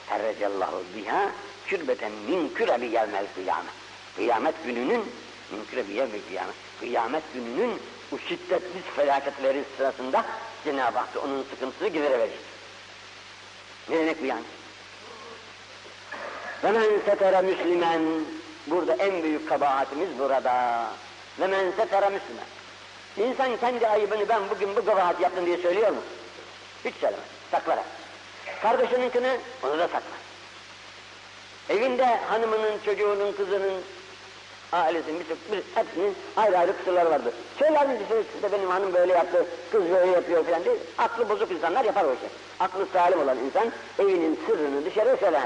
Herrecallahu 0.07 0.83
biha 0.97 1.31
kürbeten 1.67 2.13
min 2.13 2.49
kürebi 2.55 2.87
yevmel 2.87 3.27
kıyamet. 3.35 3.73
Kıyamet 4.17 4.55
gününün 4.65 5.05
min 5.51 5.65
kürebi 5.71 5.93
yevmel 5.93 6.21
kıyamet. 6.29 6.55
Kıyamet 6.81 7.23
gününün 7.35 7.81
o 8.13 8.19
şiddetli 8.19 8.81
felaketleri 8.97 9.65
sırasında 9.77 10.25
Cenab-ı 10.65 10.99
Hak 10.99 11.09
onun 11.25 11.45
sıkıntısını 11.51 11.89
gidereverecek. 11.89 12.39
Ne 13.89 13.99
demek 13.99 14.23
bu 14.23 14.27
yani? 14.27 14.43
Ve 16.65 16.73
men 16.73 17.01
setere 17.07 17.43
müslimen 17.43 18.03
burada 18.67 18.95
en 18.95 19.23
büyük 19.23 19.49
kabahatimiz 19.49 20.09
burada. 20.19 20.87
Ve 21.41 21.47
men 21.47 21.71
setere 21.71 22.09
müslimen. 22.09 22.47
İnsan 23.17 23.57
kendi 23.57 23.89
ayıbını 23.89 24.29
ben 24.29 24.41
bugün 24.51 24.77
bu 24.77 24.85
kabahat 24.85 25.21
yaptım 25.21 25.47
diye 25.47 25.57
söylüyor 25.57 25.91
mu? 25.91 26.01
Hiç 26.85 26.95
söylemez. 26.95 27.25
Saklar. 27.51 27.79
Kardeşininkini 28.63 29.39
onu 29.63 29.79
da 29.79 29.89
saklar. 29.89 30.25
Evinde 31.69 32.05
hanımının, 32.05 32.79
çocuğunun, 32.85 33.33
kızının, 33.33 33.75
ailesinin 34.73 35.21
bir, 35.21 35.57
bir 35.57 35.63
hepsinin 35.75 36.17
ayrı 36.37 36.59
ayrı 36.59 36.77
kusurları 36.77 37.11
vardır. 37.11 37.35
Söyler 37.59 37.89
mi 37.89 37.99
size 38.35 38.53
benim 38.53 38.71
hanım 38.71 38.95
böyle 38.95 39.13
yaptı, 39.13 39.47
kız 39.73 39.91
böyle 39.91 40.13
yapıyor 40.13 40.45
falan 40.45 40.65
değil. 40.65 40.79
Aklı 40.99 41.29
bozuk 41.29 41.51
insanlar 41.51 41.85
yapar 41.85 42.05
o 42.05 42.13
işi. 42.13 42.27
Aklı 42.61 42.87
salim 42.93 43.21
olan 43.21 43.39
insan 43.39 43.73
evinin 43.99 44.41
sırrını 44.47 44.85
dışarı 44.85 45.17
söyler. 45.17 45.43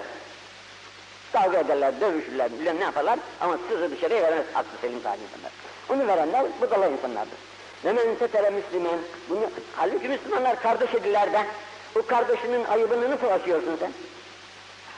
Kavga 1.32 1.58
ederler, 1.58 2.00
dövüşürler, 2.00 2.52
bilmem 2.52 2.80
ne 2.80 2.85
yaparlar 2.85 3.18
ama 3.40 3.58
sırrı 3.68 3.90
dışarıya 3.90 4.23
vermez 4.23 4.47
aklı 4.54 4.78
selim 4.80 5.00
salim 5.02 5.20
insanlar. 5.25 5.52
Onu 5.88 6.06
verenler 6.06 6.47
budala 6.61 6.88
insanlardır. 6.88 7.38
Ve 7.85 7.92
men 7.92 8.14
setere 8.18 8.50
Müslüman, 8.50 8.99
bunu, 9.28 9.50
halbuki 9.76 10.08
Müslümanlar 10.08 10.62
kardeş 10.62 10.94
ediler 10.94 11.32
de, 11.32 11.47
o 11.99 12.06
kardeşinin 12.06 12.64
ayıbını 12.64 13.11
nasıl 13.11 13.26
açıyorsun 13.26 13.76
sen? 13.80 13.90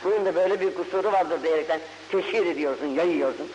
Bunun 0.04 0.24
da 0.24 0.34
böyle 0.34 0.60
bir 0.60 0.74
kusuru 0.74 1.12
vardır 1.12 1.42
diyerekten 1.42 1.80
teşhir 2.10 2.46
ediyorsun, 2.46 2.86
yayıyorsun. 2.86 3.48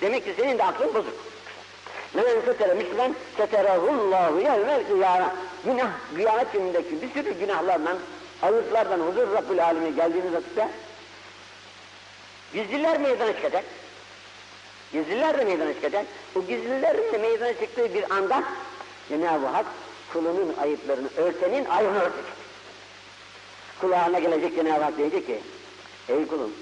Demek 0.00 0.24
ki 0.24 0.34
senin 0.36 0.58
de 0.58 0.64
aklın 0.64 0.94
bozuk. 0.94 1.14
Men 2.14 2.40
setere 2.44 2.74
Müslüman, 2.74 3.14
seterehullahu 3.36 4.40
yevmel 4.40 4.86
kıyama. 4.86 5.34
Günah, 5.64 5.90
kıyamet 6.14 6.52
günündeki 6.52 7.02
bir 7.02 7.10
sürü 7.10 7.38
günahlardan, 7.38 7.98
ayıplardan 8.42 9.00
huzur 9.00 9.32
Rabbül 9.32 9.64
Alem'e 9.64 9.90
geldiğiniz 9.90 10.32
vakitte 10.32 10.68
gizliler 12.56 13.00
meydana 13.00 13.32
çıkacak. 13.32 13.64
Gizliler 14.92 15.38
de 15.38 15.44
meydana 15.44 15.74
çıkacak. 15.74 16.06
O 16.34 16.40
gizlilerin 16.40 17.12
de 17.12 17.18
meydana 17.18 17.52
çıktığı 17.52 17.94
bir 17.94 18.10
anda 18.10 18.44
Cenab-ı 19.08 19.46
Hak 19.46 19.66
kulunun 20.12 20.54
ayıplarını 20.60 21.08
örtenin 21.16 21.64
ayını 21.64 21.98
örtecek. 21.98 22.24
Kulağına 23.80 24.18
gelecek 24.18 24.56
Cenab-ı 24.56 24.84
Hak 24.84 24.98
diyecek 24.98 25.26
ki 25.26 25.40
Ey 26.08 26.26
kulum 26.26 26.52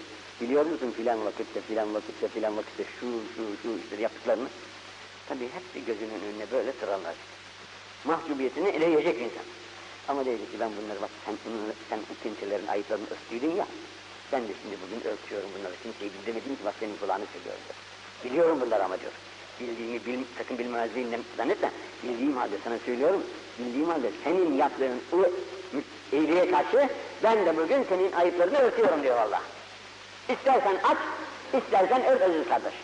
biliyor 0.41 0.67
musun 0.67 0.95
filan 0.97 1.25
vakitte 1.25 1.61
filan 1.61 1.95
vakitte 1.95 2.29
filan 2.29 2.57
vakitte 2.57 2.85
şu 3.01 3.07
şu 3.37 3.43
şu 3.63 3.79
işte 3.85 4.03
yaptıklarını 4.03 4.49
tabi 5.29 5.45
hepsi 5.45 5.87
gözünün 5.87 6.21
önüne 6.33 6.47
böyle 6.53 6.73
sıralar. 6.73 7.15
Mahcubiyetini 8.05 8.69
eleyecek 8.69 9.17
insan. 9.17 9.45
Ama 10.09 10.25
diyecek 10.25 10.53
ki 10.53 10.61
ben 10.61 10.71
bunları 10.83 11.03
bak 11.03 11.11
sen, 11.27 11.35
sen 11.91 11.99
o 11.99 12.23
kimselerin 12.23 12.67
ayıplarını 12.67 13.05
örttüydün 13.05 13.57
ya 13.57 13.67
ben 14.33 14.43
de 14.43 14.53
şimdi 14.63 14.77
bugün 14.83 15.11
örtüyorum 15.11 15.51
bunları 15.59 15.73
kimseyi 15.83 16.11
bildirmedim 16.13 16.57
ki 16.57 16.65
bak 16.65 16.75
senin 16.81 16.97
kulağını 16.97 17.25
söylüyorum. 17.33 17.63
Biliyorum 18.25 18.61
bunları 18.61 18.85
ama 18.85 19.01
diyor. 19.01 19.13
Bildiğimi 19.61 20.07
bil, 20.07 20.25
sakın 20.39 20.59
bilmezliğimden 20.59 21.21
zannetme. 21.37 21.71
Bildiğim 22.03 22.37
halde 22.37 22.57
sana 22.65 22.79
söylüyorum. 22.79 23.23
Bildiğim 23.59 23.89
halde 23.89 24.11
senin 24.25 24.57
yaptığın 24.57 25.01
o 25.13 25.17
iyiliğe 26.13 26.51
karşı 26.51 26.89
ben 27.23 27.47
de 27.47 27.57
bugün 27.57 27.85
senin 27.89 28.13
ayıplarını 28.13 28.59
örtüyorum 28.59 29.03
diyor 29.03 29.17
Allah. 29.17 29.43
İstersen 30.29 30.77
aç, 30.85 30.99
istersen 31.63 32.05
ört 32.05 32.23
aziz 32.23 32.49
kardeş. 32.49 32.75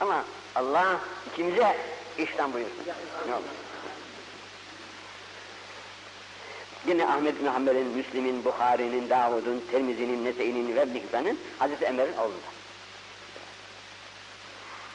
Ama 0.00 0.24
Allah 0.54 1.00
ikimize 1.32 1.76
işten 2.18 2.52
buyursun. 2.52 2.84
Ne 3.28 3.34
olur. 3.34 3.63
Yine 6.86 7.06
Ahmet 7.06 7.40
bin 7.40 7.46
Hanbel'in, 7.46 7.86
Müslim'in, 7.86 8.44
Bukhari'nin, 8.44 9.10
Davud'un, 9.10 9.62
Tirmizi'nin, 9.70 10.24
Nese'inin 10.24 10.76
ve 10.76 10.82
İbn 10.82 10.94
Hibban'ın 10.94 11.38
Hazreti 11.58 11.86
Ömer'in 11.86 12.16
oğlunda. 12.16 12.54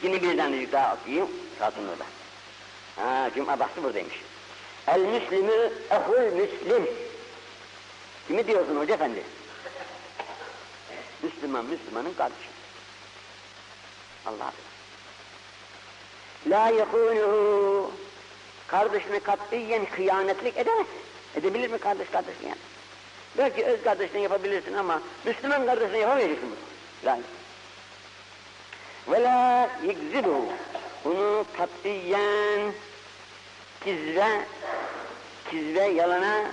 Yine 0.02 0.22
bir 0.22 0.38
tanecik 0.38 0.72
daha 0.72 0.94
okuyayım, 0.94 1.28
Satın 1.58 1.88
orada. 1.88 2.04
Ha, 2.96 3.30
Cuma 3.34 3.58
bahsi 3.58 3.82
buradaymış. 3.82 4.20
El 4.86 5.00
Müslimü 5.00 5.72
ehul 5.90 6.32
Müslim. 6.32 6.86
Kimi 8.28 8.46
diyorsun 8.46 8.76
Hoca 8.76 8.94
Efendi? 8.94 9.22
Müslüman, 11.22 11.64
Müslümanın 11.64 12.14
kardeşi. 12.14 12.48
Allah 14.26 14.52
La 16.46 16.68
yekunuhu 16.68 17.90
kardeşine 18.66 19.18
katiyen 19.20 19.86
hıyanetlik 19.96 20.56
edemez. 20.56 20.86
Edebilir 21.36 21.70
mi 21.70 21.78
kardeş 21.78 22.08
kardeşine 22.08 22.48
yani? 22.48 22.60
Belki 23.38 23.64
öz 23.64 23.82
kardeşine 23.82 24.20
yapabilirsin 24.20 24.74
ama 24.74 25.02
Müslüman 25.24 25.66
kardeşine 25.66 25.98
yapamayacaksın 25.98 26.48
bunu. 26.50 26.58
La 27.10 27.18
ve 29.08 29.22
la 29.22 29.70
yekzibu 29.86 30.44
bunu 31.04 31.44
katiyen 31.56 32.72
kizve 33.84 34.40
kizve 35.50 35.82
yalana 35.82 36.50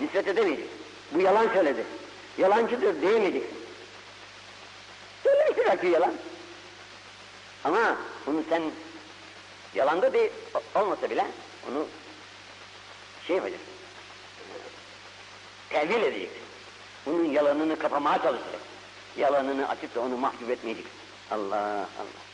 nispet 0.00 0.28
edemeyecek. 0.28 0.66
Bu 1.12 1.20
yalan 1.20 1.48
söyledi. 1.48 1.84
Yalancıdır 2.38 3.00
diyemeyeceksin. 3.00 3.58
Söylemiştir 5.22 5.64
belki 5.66 5.86
yalan. 5.86 6.14
Ama 7.64 7.96
bunu 8.26 8.42
sen 8.48 8.62
yalanda 9.74 10.12
değil 10.12 10.30
olmasa 10.74 11.10
bile 11.10 11.26
onu 11.70 11.86
şey 13.26 13.36
yapacaksın. 13.36 13.73
Tevil 15.74 16.02
edeceksin. 16.02 16.42
Bunun 17.06 17.24
yalanını 17.24 17.78
kapamaya 17.78 18.22
çalışacaksın. 18.22 18.60
Yalanını 19.16 19.68
açıp 19.68 19.94
da 19.94 20.00
onu 20.00 20.16
mahcup 20.16 20.50
etmeyeceksin. 20.50 20.92
Allah 21.30 21.56
Allah. 21.66 22.24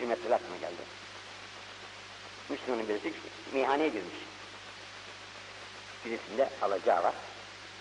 Bir 0.00 0.06
mesele 0.06 0.34
aklıma 0.34 0.56
geldi. 0.56 0.82
Müslümanın 2.48 2.88
birisi 2.88 3.12
meyhaneye 3.52 3.88
girmiş. 3.88 4.14
Birisinde 6.04 6.50
alacağı 6.62 7.04
var. 7.04 7.14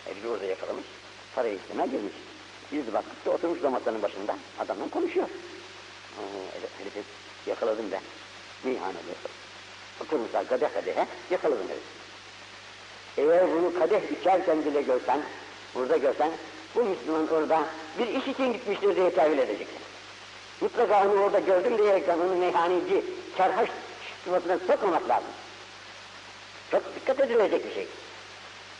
Herifi 0.05 0.27
orada 0.27 0.45
yakalamış. 0.45 0.85
Parayı 1.35 1.55
istemeye 1.55 1.87
girmiş. 1.87 2.13
Biz 2.71 2.93
baktık 2.93 3.25
da 3.25 3.31
oturmuş 3.31 3.63
da 3.63 3.69
masanın 3.69 4.01
başında. 4.01 4.37
Adamla 4.59 4.89
konuşuyor. 4.89 5.27
Herifi 6.79 7.03
yakaladım 7.47 7.85
ben. 7.91 8.01
Meyhanede. 8.63 9.40
Oturmuşlar 10.01 10.47
kadeh 10.47 10.73
kadehe. 10.73 11.07
Herifi. 11.29 12.01
Eğer 13.17 13.51
bunu 13.51 13.79
kadeh 13.79 14.01
içerken 14.19 14.65
bile 14.65 14.81
görsen, 14.81 15.21
burada 15.75 15.97
görsen, 15.97 16.31
bu 16.75 16.83
Müslüman 16.83 17.27
orada 17.27 17.63
bir 17.99 18.07
iş 18.07 18.27
için 18.27 18.53
gitmiştir 18.53 18.95
diye 18.95 19.13
tevil 19.13 19.37
edeceksin. 19.37 19.79
Mutlaka 20.61 21.05
onu 21.05 21.21
orada 21.21 21.39
gördüm 21.39 21.77
diyerekten 21.77 22.19
onu 22.19 22.35
meyhaneci, 22.35 23.03
çarhaş 23.37 23.69
sıfatına 24.23 24.57
sokmamak 24.67 25.09
lazım. 25.09 25.29
Çok 26.71 26.95
dikkat 26.95 27.19
edilecek 27.19 27.65
bir 27.65 27.73
şey. 27.73 27.87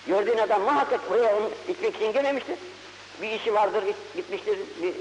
Gördüğün 0.07 0.37
adam 0.37 0.61
muhakkak 0.61 1.09
buraya 1.09 1.37
onu 1.37 1.49
içmek 1.67 1.95
için 1.95 2.13
gelmemiştir. 2.13 2.57
Bir 3.21 3.29
işi 3.29 3.53
vardır, 3.53 3.83
gitmiştir, 4.15 4.59
bir 4.81 4.93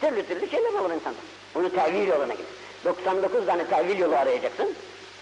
türlü 0.00 0.26
türlü 0.26 0.50
şeyler 0.50 0.72
olur 0.72 0.90
insanda. 0.90 1.18
Onu 1.54 1.70
tevil 1.70 2.08
yoluna 2.08 2.34
git. 2.34 2.59
99 2.84 3.46
tane 3.46 3.66
tevil 3.66 3.98
yolu 3.98 4.16
arayacaksın. 4.16 4.74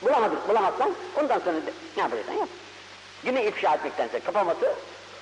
Bulamadık, 0.03 0.49
bulamazsan 0.49 0.94
ondan 1.16 1.38
sonra 1.38 1.57
de, 1.57 1.73
ne 1.97 2.03
yapacaksan 2.03 2.35
yap. 2.35 2.49
Günü 3.25 3.40
ifşa 3.40 3.75
etmektense 3.75 4.21
kapaması 4.21 4.75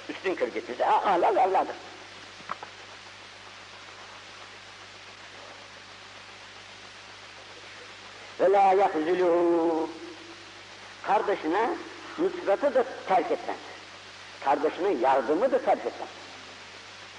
üstün 0.08 0.34
kör 0.34 0.48
gitmesi 0.48 0.86
âlâ 0.86 1.34
ve 1.34 1.42
allâdır. 1.42 1.76
Ve 8.40 8.52
la 8.52 8.72
yahzuluhu 8.72 9.88
Kardeşine 11.06 11.70
nusratı 12.18 12.74
da 12.74 12.84
terk 13.08 13.30
etmez. 13.30 13.56
Kardeşine 14.44 14.88
yardımı 14.88 15.52
da 15.52 15.58
terk 15.58 15.86
etmez. 15.86 16.08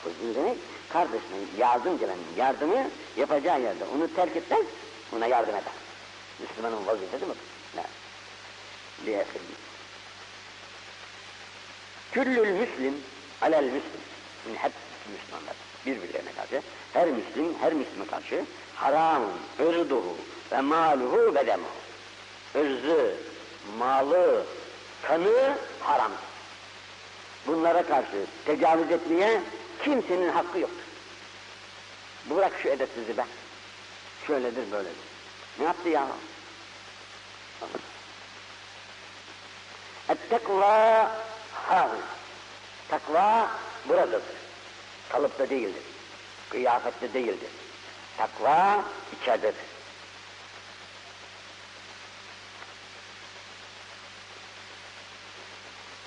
Bu 0.06 0.36
demek 0.36 0.58
kardeşine 0.90 1.38
yardım 1.58 2.00
gelen 2.00 2.18
yardımı 2.38 2.90
yapacağı 3.18 3.62
yerde 3.62 3.84
onu 3.96 4.14
terk 4.16 4.36
etmez, 4.36 4.66
ona 5.16 5.28
yardım 5.28 5.56
eder. 5.56 5.74
Müslümanın 6.40 6.88
vazifesi 6.88 7.26
mi? 7.26 7.34
Ne? 7.76 7.84
Liyekil. 9.06 9.40
Küllül 12.12 12.52
müslim 12.52 12.94
alel 13.42 13.64
müslim. 13.64 14.02
Şimdi 14.44 14.58
hep 14.58 14.72
Müslümanlar 15.12 15.56
birbirlerine 15.86 16.32
karşı, 16.34 16.62
her 16.94 17.08
Müslim, 17.08 17.60
her 17.62 17.74
Müslüme 17.74 18.08
karşı 18.08 18.46
haramun, 18.76 19.32
ırduhu 19.60 20.16
ve 20.52 20.62
maluhu 20.62 21.36
ve 21.36 21.48
demuhu. 21.48 21.70
Irzı, 22.56 23.16
malı, 23.78 24.46
kanı 25.04 25.58
haram. 25.80 26.12
Bunlara 27.48 27.84
karşı 27.84 28.26
tecavüz 28.46 28.92
etmeye 28.92 29.42
kimsenin 29.84 30.30
hakkı 30.30 30.60
yoktur. 30.60 30.84
Bırak 32.30 32.54
şu 32.64 32.70
edepsizi 32.70 33.18
be 33.18 33.26
şöyledir 34.28 34.72
böyledir. 34.72 34.96
Ne 35.60 35.66
yaptı 35.66 35.90
ya? 35.90 36.08
Ettekva 40.10 41.12
hâhû. 41.70 41.98
Takva 42.90 43.52
buradadır. 43.90 44.22
Kalıpta 45.10 45.50
değildir. 45.50 45.84
Kıyafette 46.50 47.14
değildir. 47.14 47.50
Takva 48.18 48.84
içeridedir. 49.22 49.66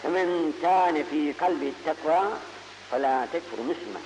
Hemen 0.03 0.53
kâne 0.63 1.05
fî 1.05 1.35
kalbi 1.39 1.73
takva 1.85 2.29
felâ 2.91 3.27
tekfur 3.33 3.59
müslüman. 3.59 4.03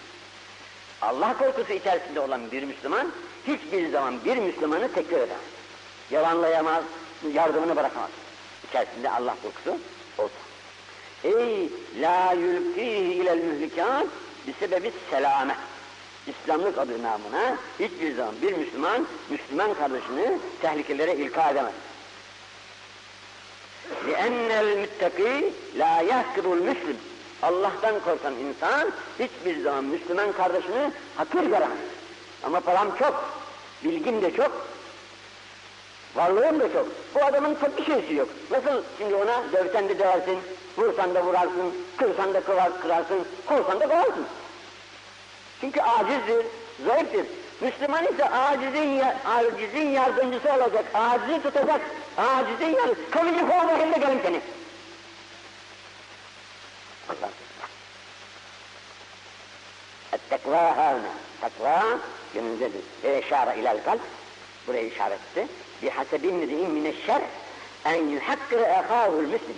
Allah 1.03 1.39
korkusu 1.39 1.73
içerisinde 1.73 2.21
olan 2.21 2.51
bir 2.51 2.63
Müslüman 2.63 3.13
hiçbir 3.48 3.92
zaman 3.92 4.26
bir 4.26 4.38
Müslümanı 4.38 4.94
tekrar 4.94 5.18
edemez. 5.18 5.38
Yalanlayamaz, 6.12 6.84
yardımını 7.34 7.76
bırakamaz. 7.76 8.10
İçerisinde 8.70 9.10
Allah 9.10 9.36
korkusu 9.44 9.78
olsun. 10.18 10.38
Ey 11.24 11.70
la 12.02 12.34
yulkihi 12.34 13.14
ilel 13.14 13.38
mühlikat 13.38 14.08
sebebi 14.60 14.92
selame. 15.10 15.56
İslamlık 16.28 16.78
adı 16.78 17.04
namına 17.04 17.58
hiçbir 17.80 18.16
zaman 18.16 18.36
bir 18.42 18.54
Müslüman, 18.54 19.08
Müslüman 19.30 19.74
kardeşini 19.74 20.40
tehlikelere 20.62 21.16
ilka 21.16 21.50
edemez. 21.50 21.74
لِأَنَّ 24.08 24.50
الْمُتَّقِي 24.66 25.44
لَا 25.78 25.94
يَحْكِرُ 26.12 26.46
الْمُسْلِمِ 26.58 26.96
Allah'tan 27.42 28.00
korkan 28.00 28.34
insan 28.34 28.92
hiçbir 29.20 29.62
zaman 29.64 29.84
Müslüman 29.84 30.32
kardeşini 30.32 30.92
hakir 31.16 31.44
göremez. 31.44 31.78
Ama 32.47 32.61
param 32.61 32.97
çok, 32.99 33.25
bilgim 33.85 34.23
de 34.23 34.37
çok, 34.37 34.67
varlığım 36.15 36.61
da 36.61 36.73
çok. 36.73 36.87
Bu 37.15 37.25
adamın 37.25 37.55
çok 37.55 37.79
bir 37.79 37.85
şeysi 37.85 38.15
yok. 38.15 38.29
Nasıl 38.51 38.83
şimdi 38.99 39.15
ona 39.15 39.43
dövsen 39.53 39.89
de 39.89 39.99
döversin, 39.99 40.39
vursan 40.79 41.15
da 41.15 41.25
vurarsın, 41.25 41.75
kırsan 41.97 42.35
da 42.35 42.41
kırar, 42.41 42.81
kırarsın, 42.83 43.27
kovsan 43.47 43.81
da 43.81 43.89
kovarsın. 43.89 44.27
Çünkü 45.61 45.81
acizdir, 45.81 46.47
zayıftır. 46.87 47.27
Müslüman 47.61 48.05
ise 48.05 48.31
acizin, 48.31 49.03
acizin 49.27 49.89
yardımcısı 49.89 50.53
olacak, 50.53 50.85
acizi 50.95 51.43
tutacak, 51.43 51.81
acizin 52.17 52.77
yardımcısı. 52.77 53.11
Kalıcı 53.11 53.41
kovmayın 53.41 53.93
da 53.93 53.97
gelin 53.97 54.21
seni. 54.23 54.41
Allah. 57.09 57.31
Tekva 60.31 60.77
Tekva 61.45 61.83
gönüldedir. 62.35 62.81
Ve 63.05 63.17
eşâre 63.17 63.61
ilel 63.61 63.85
kalp. 63.85 64.01
Buraya 64.67 64.83
işaret 64.83 65.19
etti. 65.21 65.47
Bihasebi 65.83 66.33
mri'in 66.33 66.71
mineşşer 66.71 67.23
en 67.85 68.09
yuhakkire 68.09 68.61
ehâhul 68.61 69.23
müslim. 69.23 69.57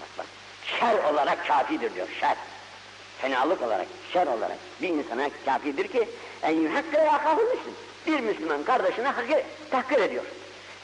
Bak 0.00 0.08
bak. 0.18 0.26
Şer 0.64 1.12
olarak 1.12 1.46
kafidir 1.46 1.94
diyor. 1.94 2.08
Şer. 2.20 2.36
Fenalık 3.18 3.62
olarak, 3.62 3.86
şer 4.12 4.26
olarak 4.26 4.56
bir 4.82 4.88
insana 4.88 5.28
kafidir 5.44 5.88
ki 5.88 6.08
en 6.42 6.50
yuhakkire 6.50 7.00
ehâhul 7.00 7.42
müslim. 7.42 7.74
Bir 8.06 8.20
Müslüman 8.20 8.62
kardeşine 8.62 9.08
hakir, 9.08 9.44
tahkir 9.70 9.98
ediyor 9.98 10.24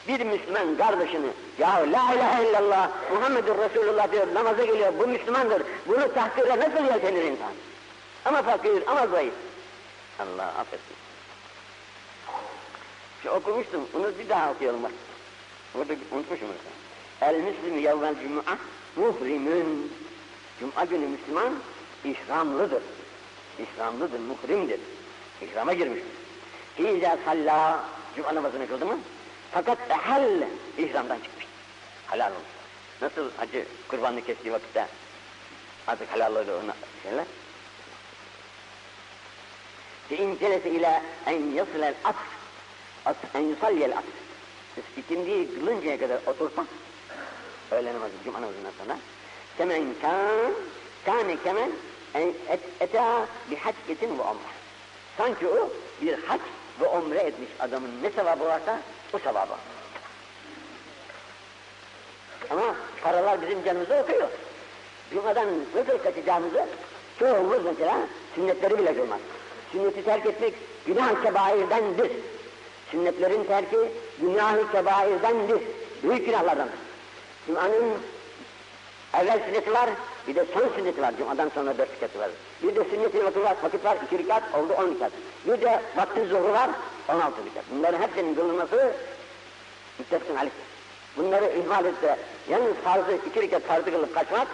bir 0.07 0.25
Müslüman 0.25 0.77
kardeşini 0.77 1.27
ya 1.59 1.69
la 1.69 2.13
ilahe 2.13 2.49
illallah 2.49 2.89
Muhammedur 3.13 3.55
Resulullah 3.57 4.11
diyor 4.11 4.27
namaza 4.33 4.65
geliyor 4.65 4.93
bu 4.99 5.07
Müslümandır 5.07 5.63
bunu 5.87 6.13
tahkire 6.13 6.59
nasıl 6.59 6.85
yeltenir 6.85 7.23
insan 7.23 7.51
ama 8.25 8.41
fakir 8.41 8.83
ama 8.87 9.07
zayıf 9.07 9.33
Allah 10.19 10.45
affetsin. 10.45 10.95
Şu 13.23 13.29
okumuştum 13.29 13.87
onu 13.93 14.19
bir 14.19 14.29
daha 14.29 14.51
okuyalım 14.51 14.83
bak. 14.83 14.91
Orada 15.75 15.93
unutmuşum 16.11 16.47
onu. 16.47 16.57
El 17.21 17.35
müslim 17.35 17.79
yevvel 17.79 18.15
cum'a 18.23 18.57
muhrimün 18.95 19.93
cuma 20.59 20.85
günü 20.85 21.07
Müslüman 21.07 21.53
ihramlıdır. 22.05 22.83
İhramlıdır 23.59 24.19
muhrimdir. 24.19 24.79
İhrama 25.41 25.73
girmiştir 25.73 26.11
Hiza 26.79 27.17
salla 27.25 27.83
cuma 28.15 28.35
namazını 28.35 28.67
kıldı 28.67 28.85
mı? 28.85 28.99
Fakat 29.51 29.77
ehal 29.89 30.41
ihramdan 30.77 31.19
çıkmış. 31.19 31.45
Halal 32.05 32.31
olmuş. 32.31 32.47
Nasıl 33.01 33.31
hacı 33.37 33.65
kurbanını 33.87 34.21
kestiği 34.21 34.53
vakitte? 34.53 34.87
Artık 35.87 36.11
halal 36.11 36.35
oldu 36.35 36.61
ona 36.63 36.73
şeyler. 37.03 37.25
فَاِنْ 40.10 40.28
جَلَسَ 40.42 40.64
اِلَى 40.76 40.92
اَنْ 41.30 41.38
يَصِلَ 41.58 41.82
الْأَصْرِ 41.92 42.26
اَنْ 43.34 43.42
يُصَلِّيَ 43.52 43.82
الْأَصْرِ 43.90 44.16
İkindiyi 44.96 45.54
kılıncaya 45.54 45.98
kadar 45.98 46.18
otursa, 46.26 46.66
öğle 47.70 47.94
namazı, 47.94 48.12
cuma 48.24 48.42
namazından 48.42 48.72
sonra, 48.78 48.98
kemen 49.58 49.84
kan, 50.02 50.52
kâne 51.04 51.36
kemen 51.44 51.70
et, 52.14 52.60
eta 52.80 53.26
bi 53.50 53.56
hacketin 53.56 54.18
ve 54.18 54.22
umre. 54.22 54.52
Sanki 55.18 55.48
o 55.48 55.70
bir 56.02 56.18
hac 56.26 56.40
ve 56.80 56.86
umre 56.86 57.18
etmiş 57.18 57.48
adamın 57.60 58.02
ne 58.02 58.10
sevabı 58.10 58.44
varsa 58.44 58.80
bu 59.12 59.18
sevabı. 59.18 59.52
Ama 62.50 62.74
paralar 63.02 63.42
bizim 63.42 63.64
canımızı 63.64 63.94
okuyor. 63.94 64.28
Cuma'dan 65.12 65.48
nasıl 65.74 65.98
kaçacağımızı 65.98 66.66
çoğumuz 67.18 67.64
mesela 67.64 67.98
sünnetleri 68.34 68.78
bile 68.78 68.94
kılmaz. 68.94 69.20
Sünneti 69.71 70.05
terk 70.05 70.25
etmek 70.25 70.53
günah-ı 70.87 71.23
kebairdendir. 71.23 72.11
Sünnetlerin 72.91 73.43
terki 73.43 73.77
günah-ı 74.21 74.71
kebairdendir. 74.71 75.61
Büyük 76.03 76.25
günahlardandır. 76.25 76.77
Cuma'nın 77.47 77.93
evvel 79.13 79.39
sünneti 79.45 79.73
var, 79.73 79.89
bir 80.27 80.35
de 80.35 80.45
son 80.53 80.69
sünneti 80.75 81.01
var. 81.01 81.13
Cuma'dan 81.17 81.49
sonra 81.49 81.77
dört 81.77 81.95
rekatı 81.95 82.19
var. 82.19 82.29
Bir 82.63 82.75
de 82.75 82.83
sünnet-i 82.83 83.25
vakit 83.25 83.43
var, 83.43 83.55
vakit 83.63 83.85
var, 83.85 83.97
iki 84.05 84.19
rekat 84.19 84.43
oldu 84.55 84.73
on 84.73 84.95
rekat. 84.95 85.11
Bir 85.47 85.61
de 85.61 85.81
vakti 85.97 86.25
zuhru 86.25 86.53
var, 86.53 86.69
on 87.09 87.19
altı 87.19 87.45
rekat. 87.45 87.63
Bunların 87.71 88.01
hepsinin 88.01 88.35
kılınması 88.35 88.93
müttefkin 89.99 90.35
aleyh. 90.35 90.51
Bunları 91.17 91.45
ihmal 91.45 91.85
etse, 91.85 92.17
yalnız 92.49 92.75
farzı, 92.83 93.19
iki 93.29 93.41
rekat 93.41 93.63
farzı 93.63 93.91
kılıp 93.91 94.15
kaçmak, 94.15 94.47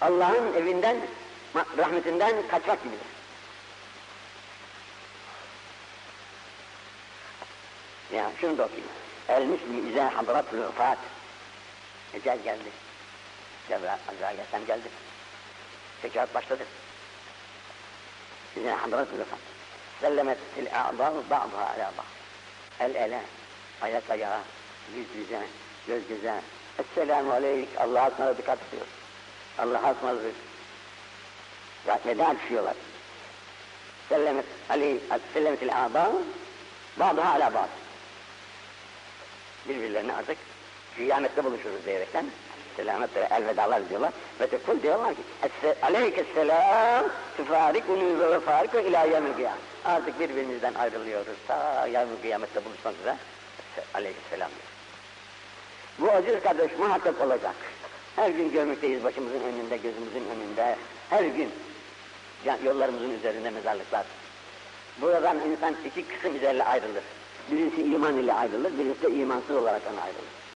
Allah'ın 0.00 0.54
evinden, 0.56 0.96
rahmetinden 1.78 2.34
kaçmak 2.50 2.82
gibidir. 2.82 3.06
Ya 8.14 8.30
şunu 8.40 8.58
da 8.58 8.64
okuyayım. 8.64 8.88
El 9.28 9.44
müslim 9.44 9.90
izâ 9.90 10.16
hadratul 10.16 10.58
ufat. 10.58 10.98
Ecel 12.14 12.38
geldi. 12.42 12.70
Cebrail 13.68 13.98
Azrail 14.08 14.26
Aleyhisselam 14.26 14.66
geldi. 14.66 14.88
Sekirat 16.02 16.34
başladı. 16.34 16.64
İzâ 18.56 18.82
hadratul 18.82 19.18
ufat. 19.18 19.38
Sellemet 20.00 20.38
il 20.58 20.66
a'dâ'u 20.66 21.24
ba'dha 21.30 21.70
alâ 21.76 21.92
ba'd. 21.98 22.14
El 22.80 22.94
ele, 22.94 23.20
ayak 23.82 24.10
ayağa, 24.10 24.40
yüz 24.96 25.06
yüze, 25.16 25.46
göz 25.86 26.08
göze. 26.08 26.40
Esselamu 26.78 27.32
aleyk, 27.32 27.68
Allah'a 27.78 28.08
ısmarladık 28.08 28.48
atıyor. 28.48 28.86
Allah'a 29.58 29.92
ısmarladık. 29.92 30.34
Veda 32.06 32.34
düşüyorlar. 32.42 32.74
Sellemet 34.08 34.44
aleyh, 34.70 34.98
sellemet 35.32 35.62
il 35.62 35.84
a'dâ'u 35.84 36.22
ba'dha 36.96 37.28
alâ 37.28 37.54
ba'd. 37.54 37.83
Birbirlerine 39.68 40.12
artık 40.12 40.38
kıyamette 40.96 41.44
buluşuruz 41.44 41.86
diyerekten 41.86 42.26
selametle 42.76 43.28
elvedalar 43.30 43.88
diyorlar 43.88 44.12
ve 44.40 44.46
tekul 44.46 44.82
diyorlar 44.82 45.14
ki 45.14 45.22
aleykesselam 45.82 47.04
tüfarikunu 47.36 48.20
ve 48.20 48.30
vefariku 48.30 48.78
ilâ 48.78 49.04
yevmil 49.04 49.34
kıyam. 49.34 49.58
Artık 49.84 50.20
birbirimizden 50.20 50.74
ayrılıyoruz 50.74 51.36
ta 51.46 51.86
yevmil 51.86 52.20
kıyamette 52.22 52.64
buluşmak 52.64 52.94
üzere 53.00 53.16
aleyhisselam. 53.94 54.50
Bu 55.98 56.10
aziz 56.10 56.42
kardeş 56.42 56.78
muhakkak 56.78 57.20
olacak. 57.20 57.54
Her 58.16 58.30
gün 58.30 58.52
görmekteyiz 58.52 59.04
başımızın 59.04 59.40
önünde, 59.40 59.76
gözümüzün 59.76 60.24
önünde. 60.36 60.76
Her 61.10 61.24
gün 61.24 61.50
yollarımızın 62.64 63.18
üzerinde 63.18 63.50
mezarlıklar. 63.50 64.06
Buradan 65.00 65.40
insan 65.40 65.76
iki 65.86 66.08
kısım 66.08 66.36
üzerine 66.36 66.64
ayrılır. 66.64 67.02
Birisi 67.50 67.82
iman 67.82 68.18
ile 68.18 68.32
ayrılır, 68.32 68.78
birisi 68.78 69.02
de 69.02 69.10
imansız 69.10 69.56
olarak 69.56 69.82
ayrılır. 69.86 70.43